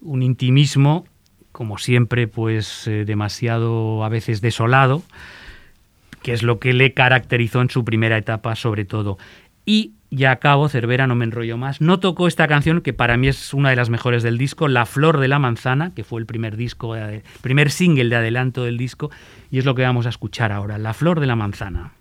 [0.00, 1.06] un intimismo
[1.52, 5.02] como siempre pues eh, demasiado a veces desolado
[6.26, 9.16] que es lo que le caracterizó en su primera etapa sobre todo.
[9.64, 11.80] Y ya acabo Cervera no me enrollo más.
[11.80, 14.86] No tocó esta canción que para mí es una de las mejores del disco La
[14.86, 18.76] flor de la manzana que fue el primer disco de- primer single de adelanto del
[18.76, 19.08] disco
[19.52, 21.92] y es lo que vamos a escuchar ahora La flor de la manzana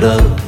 [0.00, 0.39] de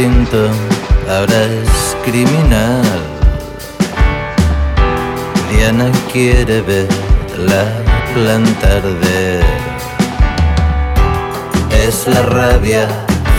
[0.00, 2.84] Ahora es criminal.
[5.50, 6.86] Diana quiere ver
[7.36, 7.64] la
[8.14, 9.44] planta arder.
[11.84, 12.86] Es la rabia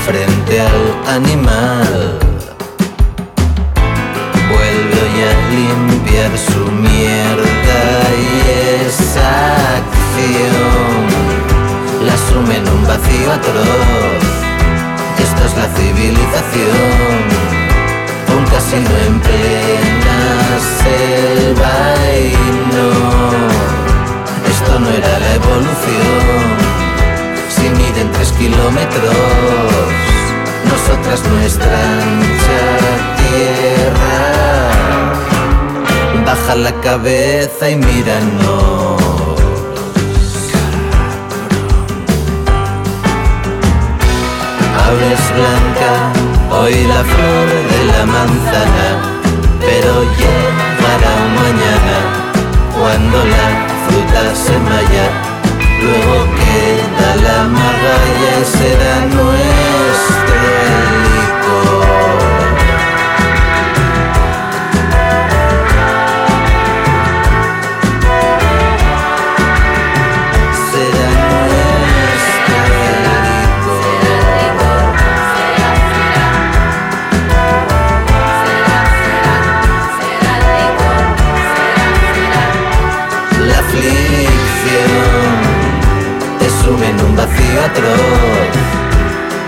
[0.06, 2.20] frente al animal.
[4.50, 7.82] Vuelve hoy a limpiar su mierda
[8.20, 9.30] y esa
[9.78, 11.08] acción
[12.06, 14.39] la sume en un vacío atroz.
[15.56, 17.24] La civilización,
[18.38, 20.20] un casino en plena
[20.82, 21.76] selva
[22.18, 22.34] y
[22.74, 22.90] no,
[24.50, 26.48] esto no era la evolución.
[27.50, 29.16] Si miden tres kilómetros,
[30.72, 32.64] nosotras nuestra ancha
[33.18, 34.18] tierra.
[36.26, 39.09] Baja la cabeza y míranos.
[44.90, 45.92] Ahora es blanca,
[46.50, 48.88] hoy la flor de la manzana,
[49.60, 51.98] pero llegará mañana
[52.74, 53.48] cuando la
[53.86, 55.06] fruta se malla.
[55.84, 59.90] Luego queda la magalla será nuestro.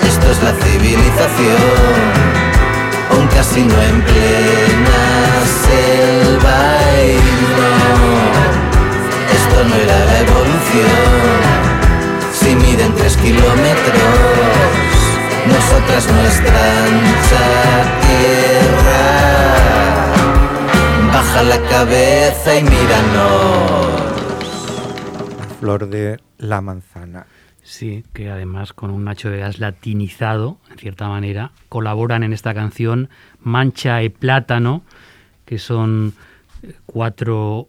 [0.03, 1.57] Esto es la civilización,
[3.19, 5.01] un casino en plena
[5.65, 6.59] selva
[7.03, 7.19] y.
[9.35, 11.39] Esto no era la evolución.
[12.33, 13.99] Si miden tres kilómetros,
[15.47, 17.45] nosotras nuestra ancha
[18.07, 19.03] tierra.
[21.13, 24.01] Baja la cabeza y míranos.
[25.59, 27.27] Flor de la manzana.
[27.63, 33.09] Sí, que además con un Nacho Vegas latinizado, en cierta manera, colaboran en esta canción
[33.39, 34.83] Mancha e Plátano,
[35.45, 36.13] que son
[36.63, 37.67] eh, cuatro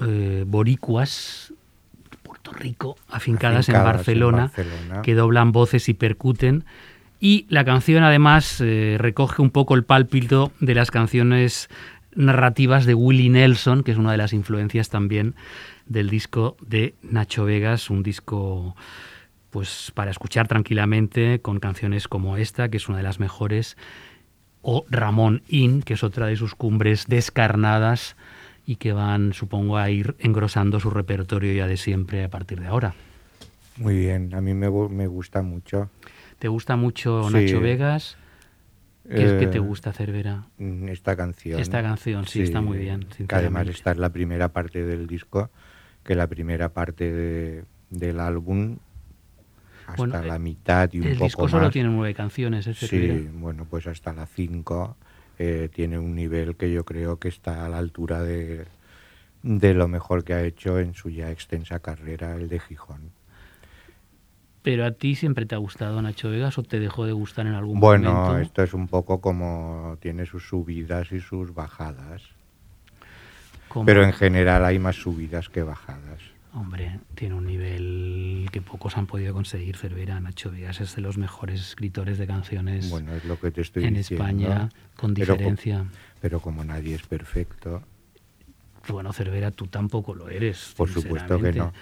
[0.00, 1.52] eh, boricuas
[2.10, 5.02] de Puerto Rico, afincadas, en, Afincadas en Barcelona, Barcelona.
[5.02, 6.64] que doblan voces y percuten.
[7.20, 11.68] Y la canción además eh, recoge un poco el pálpito de las canciones
[12.14, 15.34] narrativas de Willie Nelson, que es una de las influencias también
[15.86, 18.74] del disco de Nacho Vegas, un disco
[19.54, 23.76] pues para escuchar tranquilamente con canciones como esta, que es una de las mejores,
[24.62, 28.16] o Ramón In, que es otra de sus cumbres descarnadas
[28.66, 32.66] y que van, supongo, a ir engrosando su repertorio ya de siempre a partir de
[32.66, 32.94] ahora.
[33.76, 35.88] Muy bien, a mí me, gu- me gusta mucho.
[36.40, 37.34] ¿Te gusta mucho Sí.
[37.34, 38.16] Nacho Vegas?
[39.08, 40.46] ¿Qué, es que te Eh, gusta, Cervera?
[40.58, 41.60] Mm, Esta canción.
[41.60, 45.48] Esta canción, sí, está muy bien, Que además esta es la primera parte del disco,
[46.02, 48.78] que la primera parte de- del álbum
[49.86, 51.70] hasta Bueno, la eh, mitad y un El poco disco solo más.
[51.70, 54.96] tiene nueve canciones, ¿eh, Sí, bueno, pues hasta la 5
[55.72, 58.66] tiene un nivel que yo creo que está a la altura de,
[59.42, 63.12] de lo mejor que ha hecho en su ya extensa carrera, el de Gijón.
[64.64, 67.54] ¿Pero a ti siempre te ha gustado Nacho Vegas o te dejó de gustar en
[67.54, 68.38] algún Bueno, momento?
[68.38, 72.22] esto es un poco como tiene sus subidas y sus bajadas.
[73.84, 76.03] Pero en general hay más subidas que bajadas.
[76.54, 79.76] Hombre, tiene un nivel que pocos han podido conseguir.
[79.76, 83.60] Cervera, Nacho Vigas es de los mejores escritores de canciones bueno, es lo que te
[83.60, 85.78] estoy en España, con diferencia.
[85.78, 87.82] Pero, pero como nadie es perfecto.
[88.88, 90.74] Bueno, Cervera, tú tampoco lo eres.
[90.76, 91.72] Por supuesto que no.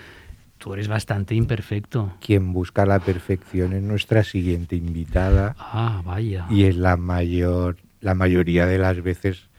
[0.56, 2.14] Tú eres bastante imperfecto.
[2.20, 5.54] Quien busca la perfección es nuestra siguiente invitada.
[5.58, 6.46] Ah, vaya.
[6.48, 9.50] Y es la mayor, la mayoría de las veces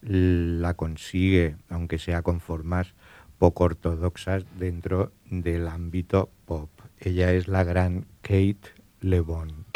[0.00, 2.94] la consigue, aunque sea con formas
[3.38, 6.70] poco ortodoxas dentro del ámbito pop.
[6.98, 9.66] Ella es la gran Kate Le Bon.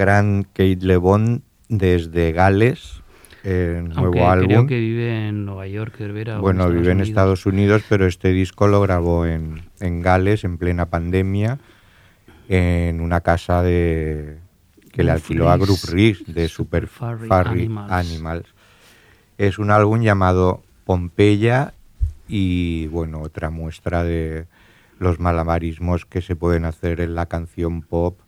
[0.00, 3.02] Gran Kate LeBon desde Gales,
[3.44, 4.46] el nuevo Aunque álbum.
[4.46, 6.32] creo que vive en Nueva York, Cervera.
[6.32, 7.00] o en Bueno, vive en.
[7.00, 11.58] Estados Unidos, pero este disco lo grabó en, en Gales en plena pandemia,
[12.48, 14.38] en una casa de
[14.90, 17.92] que le alquiló a Group Reese de Super Furry Furry Animals.
[17.92, 18.54] Animals.
[19.36, 21.74] Es un álbum llamado Pompeya
[22.26, 24.46] y bueno, otra muestra de
[24.98, 28.18] los malabarismos que se pueden hacer en la canción pop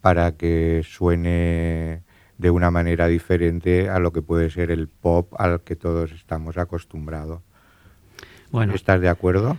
[0.00, 2.02] para que suene
[2.38, 6.58] de una manera diferente a lo que puede ser el pop al que todos estamos
[6.58, 7.40] acostumbrados.
[8.50, 9.56] Bueno, ¿Estás de acuerdo?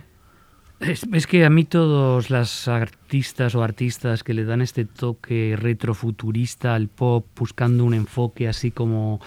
[0.80, 5.56] Es, es que a mí todos las artistas o artistas que le dan este toque
[5.58, 9.20] retrofuturista al pop, buscando un enfoque así como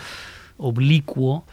[0.57, 1.45] oblicuo,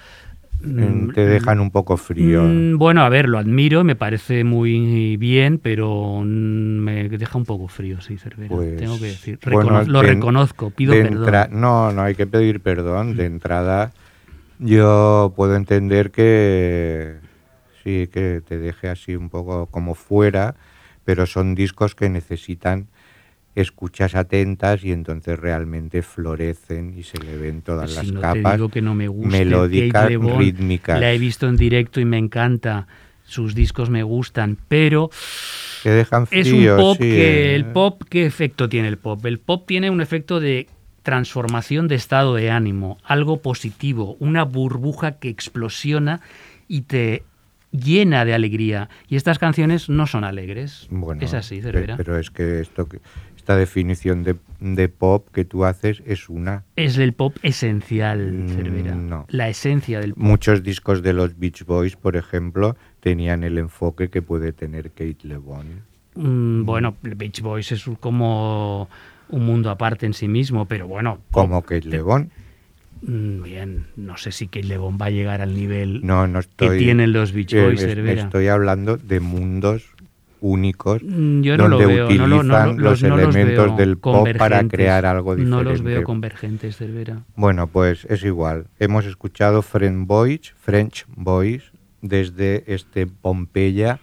[0.61, 2.43] Te dejan un poco frío.
[2.43, 7.45] mm, bueno, a ver, lo admiro, me parece muy bien, pero mm, me deja un
[7.45, 8.55] poco frío, sí, Cervera.
[8.55, 9.39] Pues, tengo que decir.
[9.51, 11.61] bueno, lo de- reconozco, pido perdón.
[11.61, 13.17] No, no hay que pedir perdón.
[13.17, 13.93] De entrada,
[14.59, 17.21] yo puedo entender que
[17.83, 20.57] sí, que te deje así un poco como fuera,
[21.05, 22.89] pero son discos que necesitan
[23.55, 28.39] escuchas atentas y entonces realmente florecen y se le ven todas Si las no te
[28.39, 31.01] capas digo que no me melódicas, LeBon, rítmicas.
[31.01, 32.87] La he visto en directo y me encanta.
[33.27, 35.09] Sus discos me gustan, pero
[35.83, 37.55] que dejan es frío, un pop sí, que ¿eh?
[37.57, 40.67] el pop qué efecto tiene el pop el pop tiene un efecto de
[41.03, 46.21] transformación de estado de ánimo algo positivo una burbuja que explosiona
[46.69, 47.23] y te
[47.71, 52.31] llena de alegría y estas canciones no son alegres Bueno, es así Cervera Pero es
[52.31, 53.01] que esto que-
[53.45, 56.65] esta definición de, de pop que tú haces es una.
[56.77, 59.27] es el pop esencial Mm, Cervera no.
[59.29, 64.09] la esencia del pop Muchos discos de los Beach Boys, por ejemplo, tenían el enfoque
[64.09, 65.67] que puede tener Kate LeBon.
[66.15, 68.89] Mm, bueno Beach Boys es como
[69.29, 72.31] un mundo aparte en sí mismo pero bueno Como Kate LeBon.
[73.03, 76.47] Mm, Bien, no sé si Kate LeBon va a llegar al nivel No, no que
[76.49, 76.79] estoy.
[76.79, 78.23] tienen los Beach eh, Boys, es- Cervera.
[78.23, 79.85] Estoy hablando de mundos
[80.45, 84.63] únicos Yo no donde lo veo, no utilizan los no los elementos del pop para
[84.69, 85.57] crear algo diferente.
[85.57, 87.23] No los veo convergentes, Cervera.
[87.35, 88.67] Bueno, pues es igual.
[88.79, 91.73] Hemos escuchado French Boys, French Boys
[92.03, 93.99] desde este Pompeya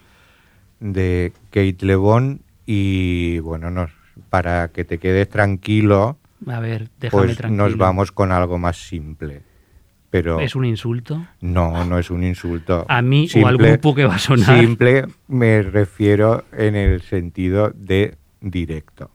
[0.80, 3.92] de Kate LeBon y bueno, nos,
[4.28, 6.18] para que te quedes tranquilo,
[6.48, 7.62] A ver, déjame pues tranquilo.
[7.68, 9.42] nos vamos con algo más simple.
[10.12, 11.26] Pero ¿Es un insulto?
[11.40, 12.84] no, no es un insulto.
[12.86, 14.60] ¿A mí o al grupo que va a sonar?
[14.60, 19.10] Simple me refiero en el sentido de directo.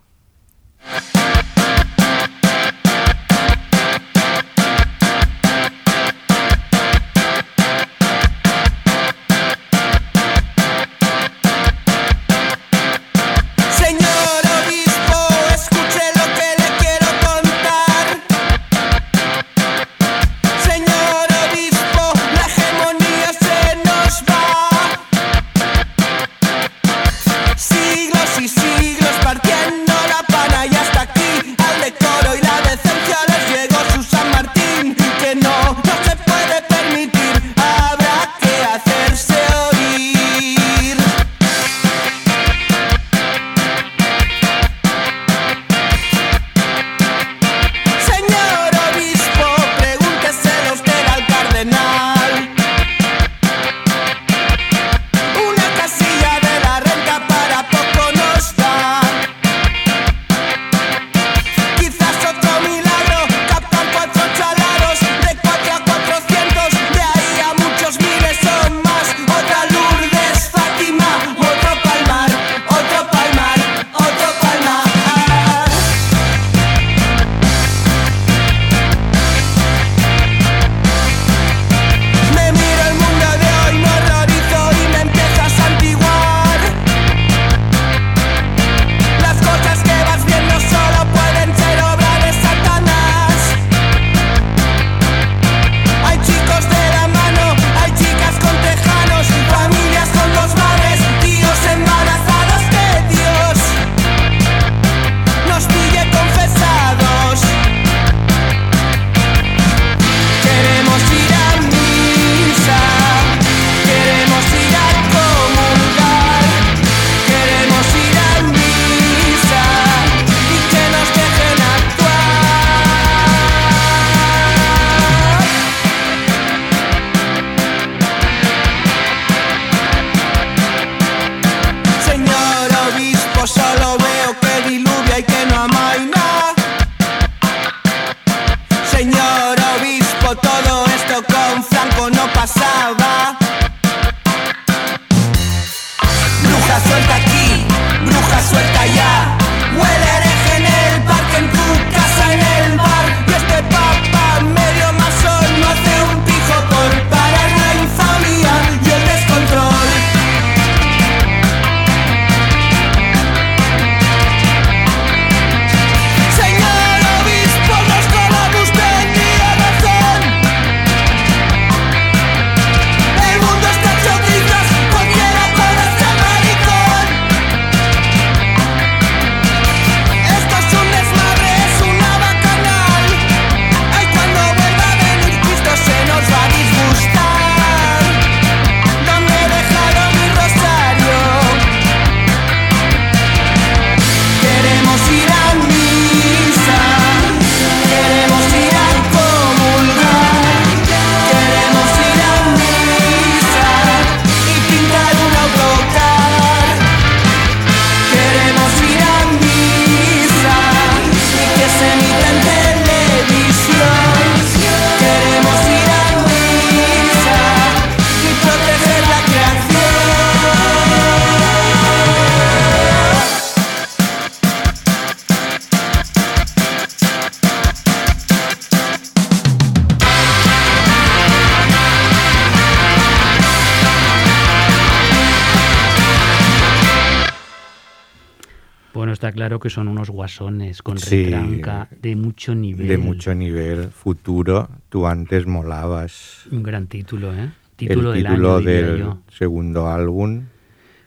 [239.47, 241.23] Claro que son unos guasones con Sí.
[241.23, 242.85] retranca de mucho nivel.
[242.85, 243.87] De mucho nivel.
[243.91, 246.45] Futuro, tú antes molabas.
[246.51, 247.49] Un gran título, ¿eh?
[247.77, 249.19] Título el del título año, del yo.
[249.29, 250.47] segundo álbum.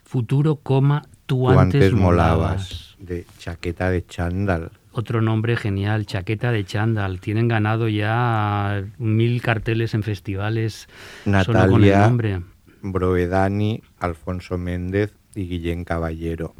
[0.03, 2.39] Futuro, coma, tú, Tú antes, antes molabas.
[2.39, 2.95] molabas.
[2.97, 4.71] De chaqueta de chándal.
[4.91, 7.19] Otro nombre genial, chaqueta de chándal.
[7.19, 10.87] Tienen ganado ya mil carteles en festivales
[11.25, 11.61] solo con el
[11.91, 12.41] Natalia nombre.
[12.81, 16.55] Brovedani, Alfonso Méndez y Guillén Caballero.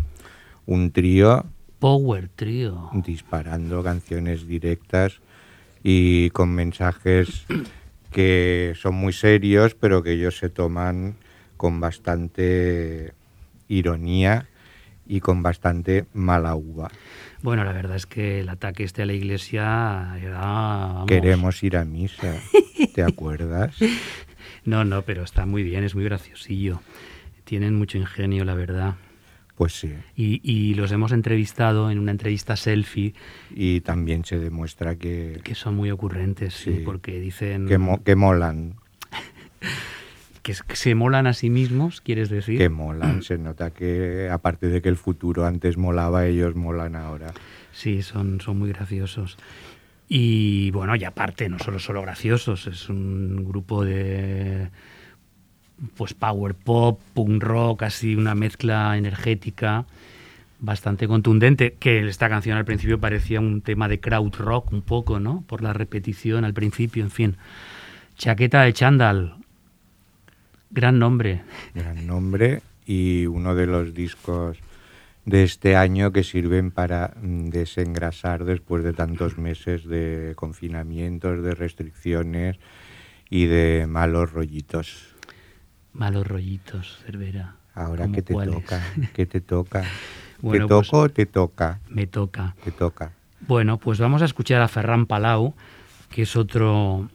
[0.68, 1.46] Un trío
[1.82, 2.92] Power Trio.
[2.94, 5.20] disparando canciones directas
[5.82, 7.48] y con mensajes
[8.12, 11.16] que son muy serios, pero que ellos se toman
[11.58, 13.14] con bastante
[13.68, 14.48] ironía
[15.08, 16.92] y con bastante mala uva.
[17.42, 20.40] Bueno, la verdad es que el ataque este a la iglesia era...
[20.40, 21.08] vamos.
[21.08, 22.36] Queremos ir a misa,
[22.94, 23.76] ¿te acuerdas?
[24.66, 26.80] No, no, pero está muy bien, es muy graciosillo.
[27.44, 28.98] Tienen mucho ingenio, la verdad.
[29.56, 29.94] Pues sí.
[30.16, 33.14] Y, y los hemos entrevistado en una entrevista selfie,
[33.54, 36.82] Y también se demuestra que, que son muy ocurrentes, sí, Sí.
[36.86, 38.76] porque dicen que, mo- que molan,
[40.42, 42.58] que se molan a sí mismos, ¿quieres decir?
[42.58, 43.22] que molan.
[43.22, 47.32] Se nota que aparte de que el futuro antes molaba, ellos molan ahora.
[47.72, 49.38] Sí, son, son muy graciosos.
[50.10, 54.70] Y bueno, y aparte, no solo solo graciosos, es un grupo de
[55.96, 59.86] pues power pop, punk rock, así una mezcla energética
[60.60, 65.20] bastante contundente, que esta canción al principio parecía un tema de crowd rock un poco,
[65.20, 65.44] ¿no?
[65.48, 67.38] Por la repetición al principio, en fin.
[68.16, 69.36] Chaqueta de chándal.
[70.70, 71.42] Gran nombre.
[71.74, 74.58] Gran nombre y uno de los discos
[75.26, 81.56] de este año que sirven para mm, desengrasar después de tantos meses de confinamientos, de
[81.56, 82.58] restricciones
[83.30, 85.11] y de malos rollitos.
[85.94, 87.56] Malos rollitos, Cervera.
[87.76, 88.56] Ahora ¿Cómo que te cuáles?
[88.56, 88.82] toca,
[89.14, 89.84] que te toca.
[90.42, 91.80] Bueno, ¿Te pues- toco o te toca?
[91.88, 92.56] Me toca.
[92.64, 93.12] Te toca.
[93.42, 95.54] Bueno, pues vamos a escuchar a Ferran Palau,
[96.10, 97.10] que es otro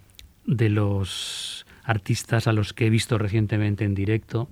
[0.47, 4.49] de los artistas a los que he visto recientemente en directo.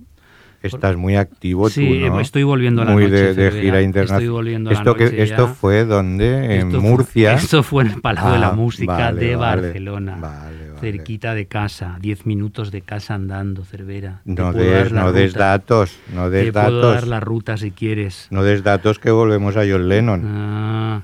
[0.61, 2.19] Estás muy activo Sí, tú, ¿no?
[2.19, 4.67] estoy volviendo a la muy noche, de, gira internacional.
[4.73, 7.33] esto que fue donde en Esto Murcia.
[7.35, 9.35] Esto fue en el Palau de la Ah, Música vale, de.
[9.37, 10.17] Barcelona.
[10.19, 10.64] Vale, vale.
[10.91, 14.21] Cerquita de casa, 10 minutos de casa andando, Cervera.
[14.25, 18.27] No des, no des datos, no des Te puedo dar la ruta si quieres.
[18.31, 20.21] No des datos que volvemos a John Lennon.
[20.25, 21.01] Ah.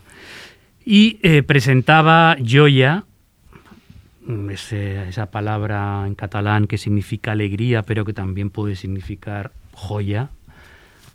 [0.86, 3.03] Y eh, presentaba Joya,
[4.49, 10.29] ese- esa palabra en catalán que significa alegría, pero que también puede significar joya,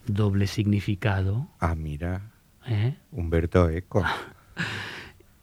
[0.06, 1.48] doble significado.
[1.60, 2.30] Ah, mira,
[2.66, 2.94] ¿eh?
[3.12, 4.04] Humberto Eco.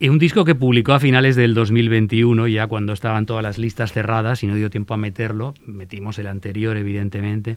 [0.03, 3.93] Y un disco que publicó a finales del 2021, ya cuando estaban todas las listas
[3.93, 5.53] cerradas y no dio tiempo a meterlo.
[5.65, 7.55] Metimos el anterior, evidentemente.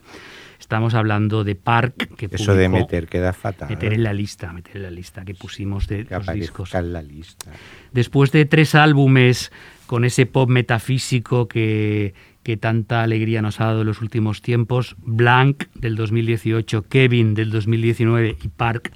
[0.57, 3.67] Estamos hablando de Park, que Eso de meter queda fatal.
[3.67, 6.73] Meter en la lista, meter en la lista que pusimos de que los discos.
[6.73, 7.51] en la lista.
[7.91, 9.51] Después de tres álbumes
[9.85, 14.95] con ese pop metafísico que, que tanta alegría nos ha dado en los últimos tiempos,
[14.99, 18.93] Blank del 2018, Kevin del 2019 y Park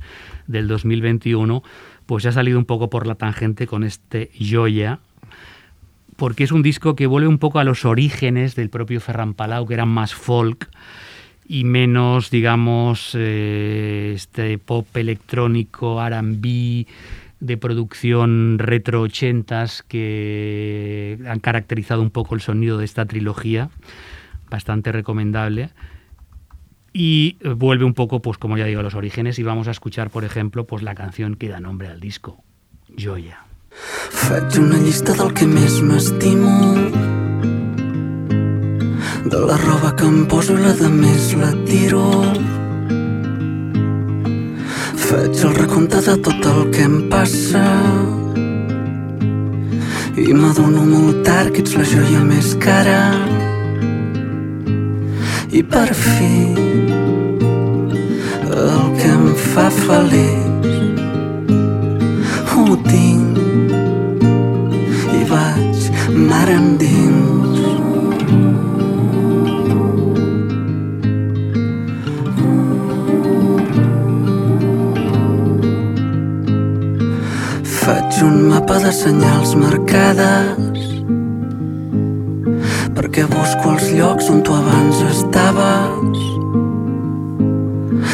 [0.47, 1.61] del 2021,
[2.05, 4.99] pues ha salido un poco por la tangente con este Joya,
[6.17, 9.65] porque es un disco que vuelve un poco a los orígenes del propio Ferran Palau,
[9.67, 10.69] que eran más folk,
[11.47, 16.85] y menos, digamos, eh, este pop electrónico, RB,
[17.41, 23.69] de producción retro 80s que han caracterizado un poco el sonido de esta trilogía,
[24.49, 25.71] bastante recomendable.
[26.93, 29.71] Y eh, vuelve un poco, pues como ya digo, a los orígenes y vamos a
[29.71, 32.43] escuchar, por ejemplo, pues la canción que da nombre al disco,
[32.99, 33.45] Joya.
[33.71, 36.51] Faig una llista del que més m'estimo
[39.31, 42.03] De la roba que em poso i la de més la tiro
[45.05, 47.63] Faig el recompte de tot el que em passa
[50.19, 52.99] I m'adono molt tard que ets la joia més cara
[55.51, 56.70] I per fi
[58.51, 60.71] el que em fa feliç
[62.51, 63.37] ho tinc
[65.15, 65.87] i vaig
[66.29, 67.61] mar endins.
[77.81, 80.85] Faig un mapa de senyals marcades
[82.99, 86.40] perquè busco els llocs on tu abans estaves.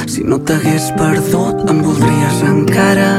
[0.07, 3.11] Si no t'hagués perdut, em voldries encara.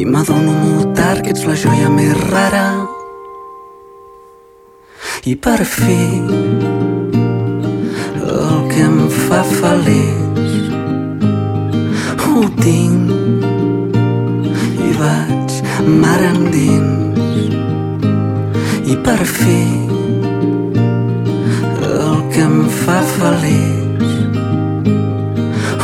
[0.00, 2.68] I m'adono molt tard que ets la joia més rara.
[5.28, 5.98] I per fi,
[8.24, 10.70] el que em fa feliç,
[12.24, 13.12] ho tinc
[14.86, 15.58] i vaig
[16.00, 17.52] mar endins.
[18.88, 19.60] I per fi,
[21.90, 23.79] el que em fa feliç,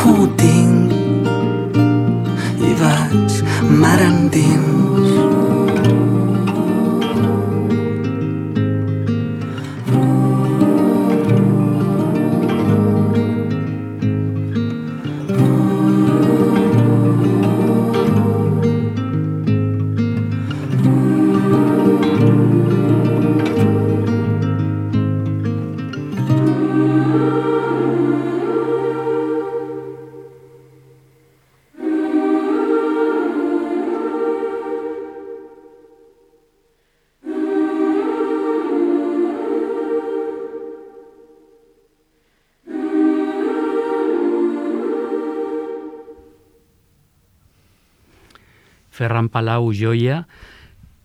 [0.01, 0.91] ho tinc
[2.69, 3.41] i vaig
[3.83, 5.16] mar endins.
[49.17, 50.27] Ferran Palau Joya,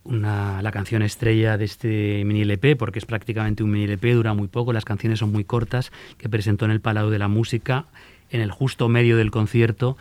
[0.04, 4.34] una, la canción estrella de este mini LP, porque es prácticamente un mini LP, dura
[4.34, 7.86] muy poco, las canciones son muy cortas, que presentó en el Palau de la Música,
[8.28, 9.96] en el justo medio del concierto,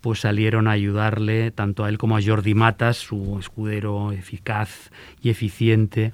[0.00, 5.30] pues salieron a ayudarle tanto a él como a Jordi Matas, su escudero eficaz y
[5.30, 6.12] eficiente,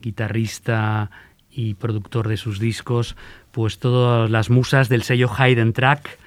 [0.00, 1.10] guitarrista
[1.50, 3.16] y productor de sus discos,
[3.50, 6.20] pues todas las musas del sello Hayden Track,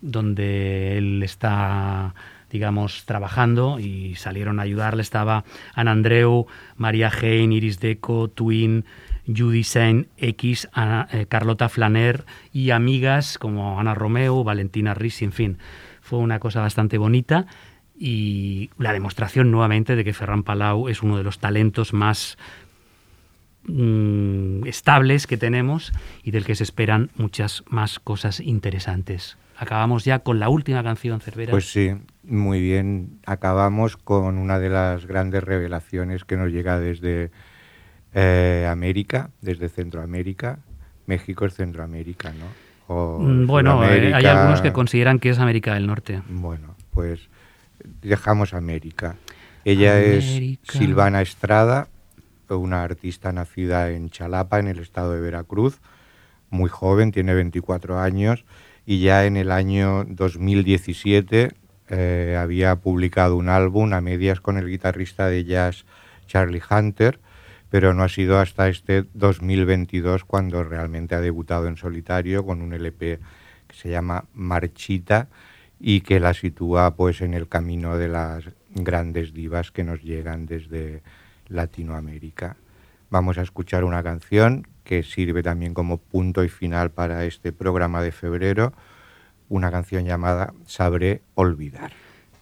[0.00, 2.12] donde él está
[2.50, 5.02] digamos, trabajando y salieron a ayudarle.
[5.02, 5.44] Estaba
[5.74, 6.46] Ana Andreu,
[6.76, 8.84] María Hein, Iris Deco, Twin,
[9.26, 15.32] Judy Sain X, Ana- eh, Carlota Flaner y amigas como Ana Romeo, Valentina Risi, en
[15.32, 15.58] fin.
[16.00, 17.46] Fue una cosa bastante bonita
[17.96, 22.38] y la demostración nuevamente de que Ferran Palau es uno de los talentos más
[23.64, 25.92] mm, estables que tenemos
[26.24, 29.36] y del que se esperan muchas más cosas interesantes.
[29.60, 31.50] Acabamos ya con la última canción, Cervera.
[31.50, 33.20] Pues sí, muy bien.
[33.26, 37.30] Acabamos con una de las grandes revelaciones que nos llega desde
[38.14, 40.60] eh, América, desde Centroamérica.
[41.04, 42.46] México es Centroamérica, ¿no?
[42.88, 46.22] O Mm, bueno, eh, hay algunos que consideran que es América del Norte.
[46.30, 47.28] Bueno, pues
[48.00, 49.16] dejamos América.
[49.66, 50.58] Ella América.
[50.70, 51.88] es Silvana Estrada,
[52.48, 55.82] una artista nacida en Chalapa, en el estado de Veracruz,
[56.48, 58.46] muy joven, tiene 24 años
[58.90, 61.52] y ya en el año 2017
[61.90, 65.84] eh, había publicado un álbum a medias con el guitarrista de jazz
[66.26, 67.20] Charlie Hunter,
[67.68, 72.72] pero no ha sido hasta este 2022 cuando realmente ha debutado en solitario con un
[72.72, 73.20] LP
[73.68, 75.28] que se llama Marchita
[75.78, 80.46] y que la sitúa pues en el camino de las grandes divas que nos llegan
[80.46, 81.02] desde
[81.46, 82.56] Latinoamérica.
[83.08, 88.02] Vamos a escuchar una canción que sirve también como punto y final para este programa
[88.02, 88.72] de febrero,
[89.48, 91.92] una canción llamada Sabré olvidar.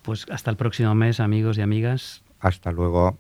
[0.02, 2.22] Pues hasta el próximo mes, amigos y amigas.
[2.40, 3.18] Hasta luego.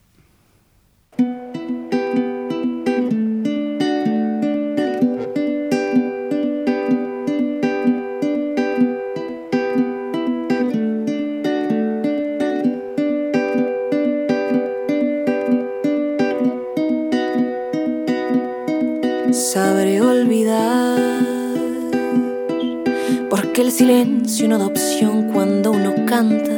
[23.78, 26.50] Silencio no da opción cuando uno canta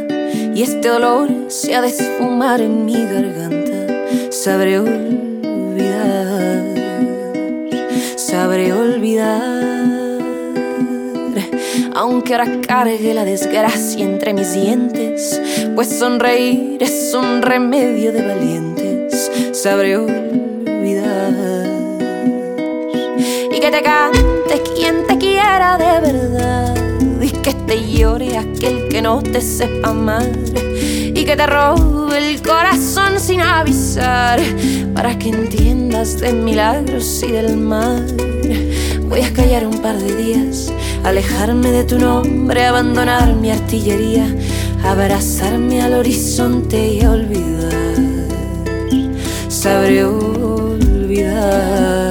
[0.54, 4.06] y este dolor se ha de esfumar en mi garganta.
[4.30, 6.64] Sabré olvidar,
[8.16, 9.42] sabré olvidar.
[11.94, 15.38] Aunque ahora cargue la desgracia entre mis dientes,
[15.74, 19.30] pues sonreír es un remedio de valientes.
[19.52, 21.66] Sabré olvidar
[23.52, 26.29] y que te cante quien te quiera de verdad
[27.70, 30.28] te llore aquel que no te sepa amar
[31.14, 34.40] y que te robe el corazón sin avisar
[34.92, 38.02] para que entiendas de milagros y del mar.
[39.08, 40.72] Voy a callar un par de días,
[41.04, 44.26] alejarme de tu nombre, abandonar mi artillería,
[44.82, 47.70] abrazarme al horizonte y olvidar.
[49.48, 52.09] Sabré olvidar.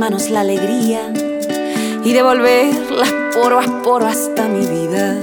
[0.00, 1.12] Manos la alegría
[2.02, 5.18] y devolverla poro a poro hasta mi vida.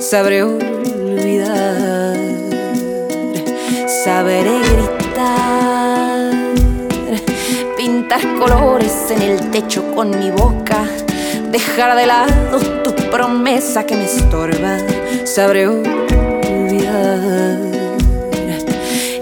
[0.00, 2.16] Sabré olvidar,
[4.02, 6.32] sabré gritar,
[7.76, 10.82] pintar colores en el techo con mi boca,
[11.50, 14.78] dejar de lado tu promesa que me estorba.
[15.24, 17.58] Sabré olvidar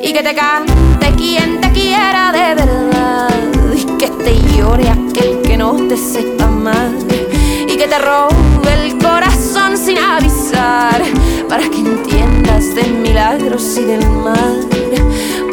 [0.01, 3.31] y que te cante quien te quiera de verdad
[3.75, 6.90] y que te llore aquel que no te sepa amar.
[7.68, 11.03] Y que te robe el corazón sin avisar
[11.48, 14.57] para que entiendas de milagros y del mar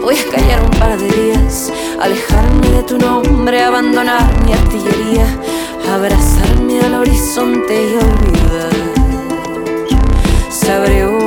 [0.02, 5.26] voy a callar un par de días alejarme de tu nombre abandonar mi artillería
[5.94, 8.78] abrazarme al horizonte y olvidar.
[10.50, 11.27] Olvidar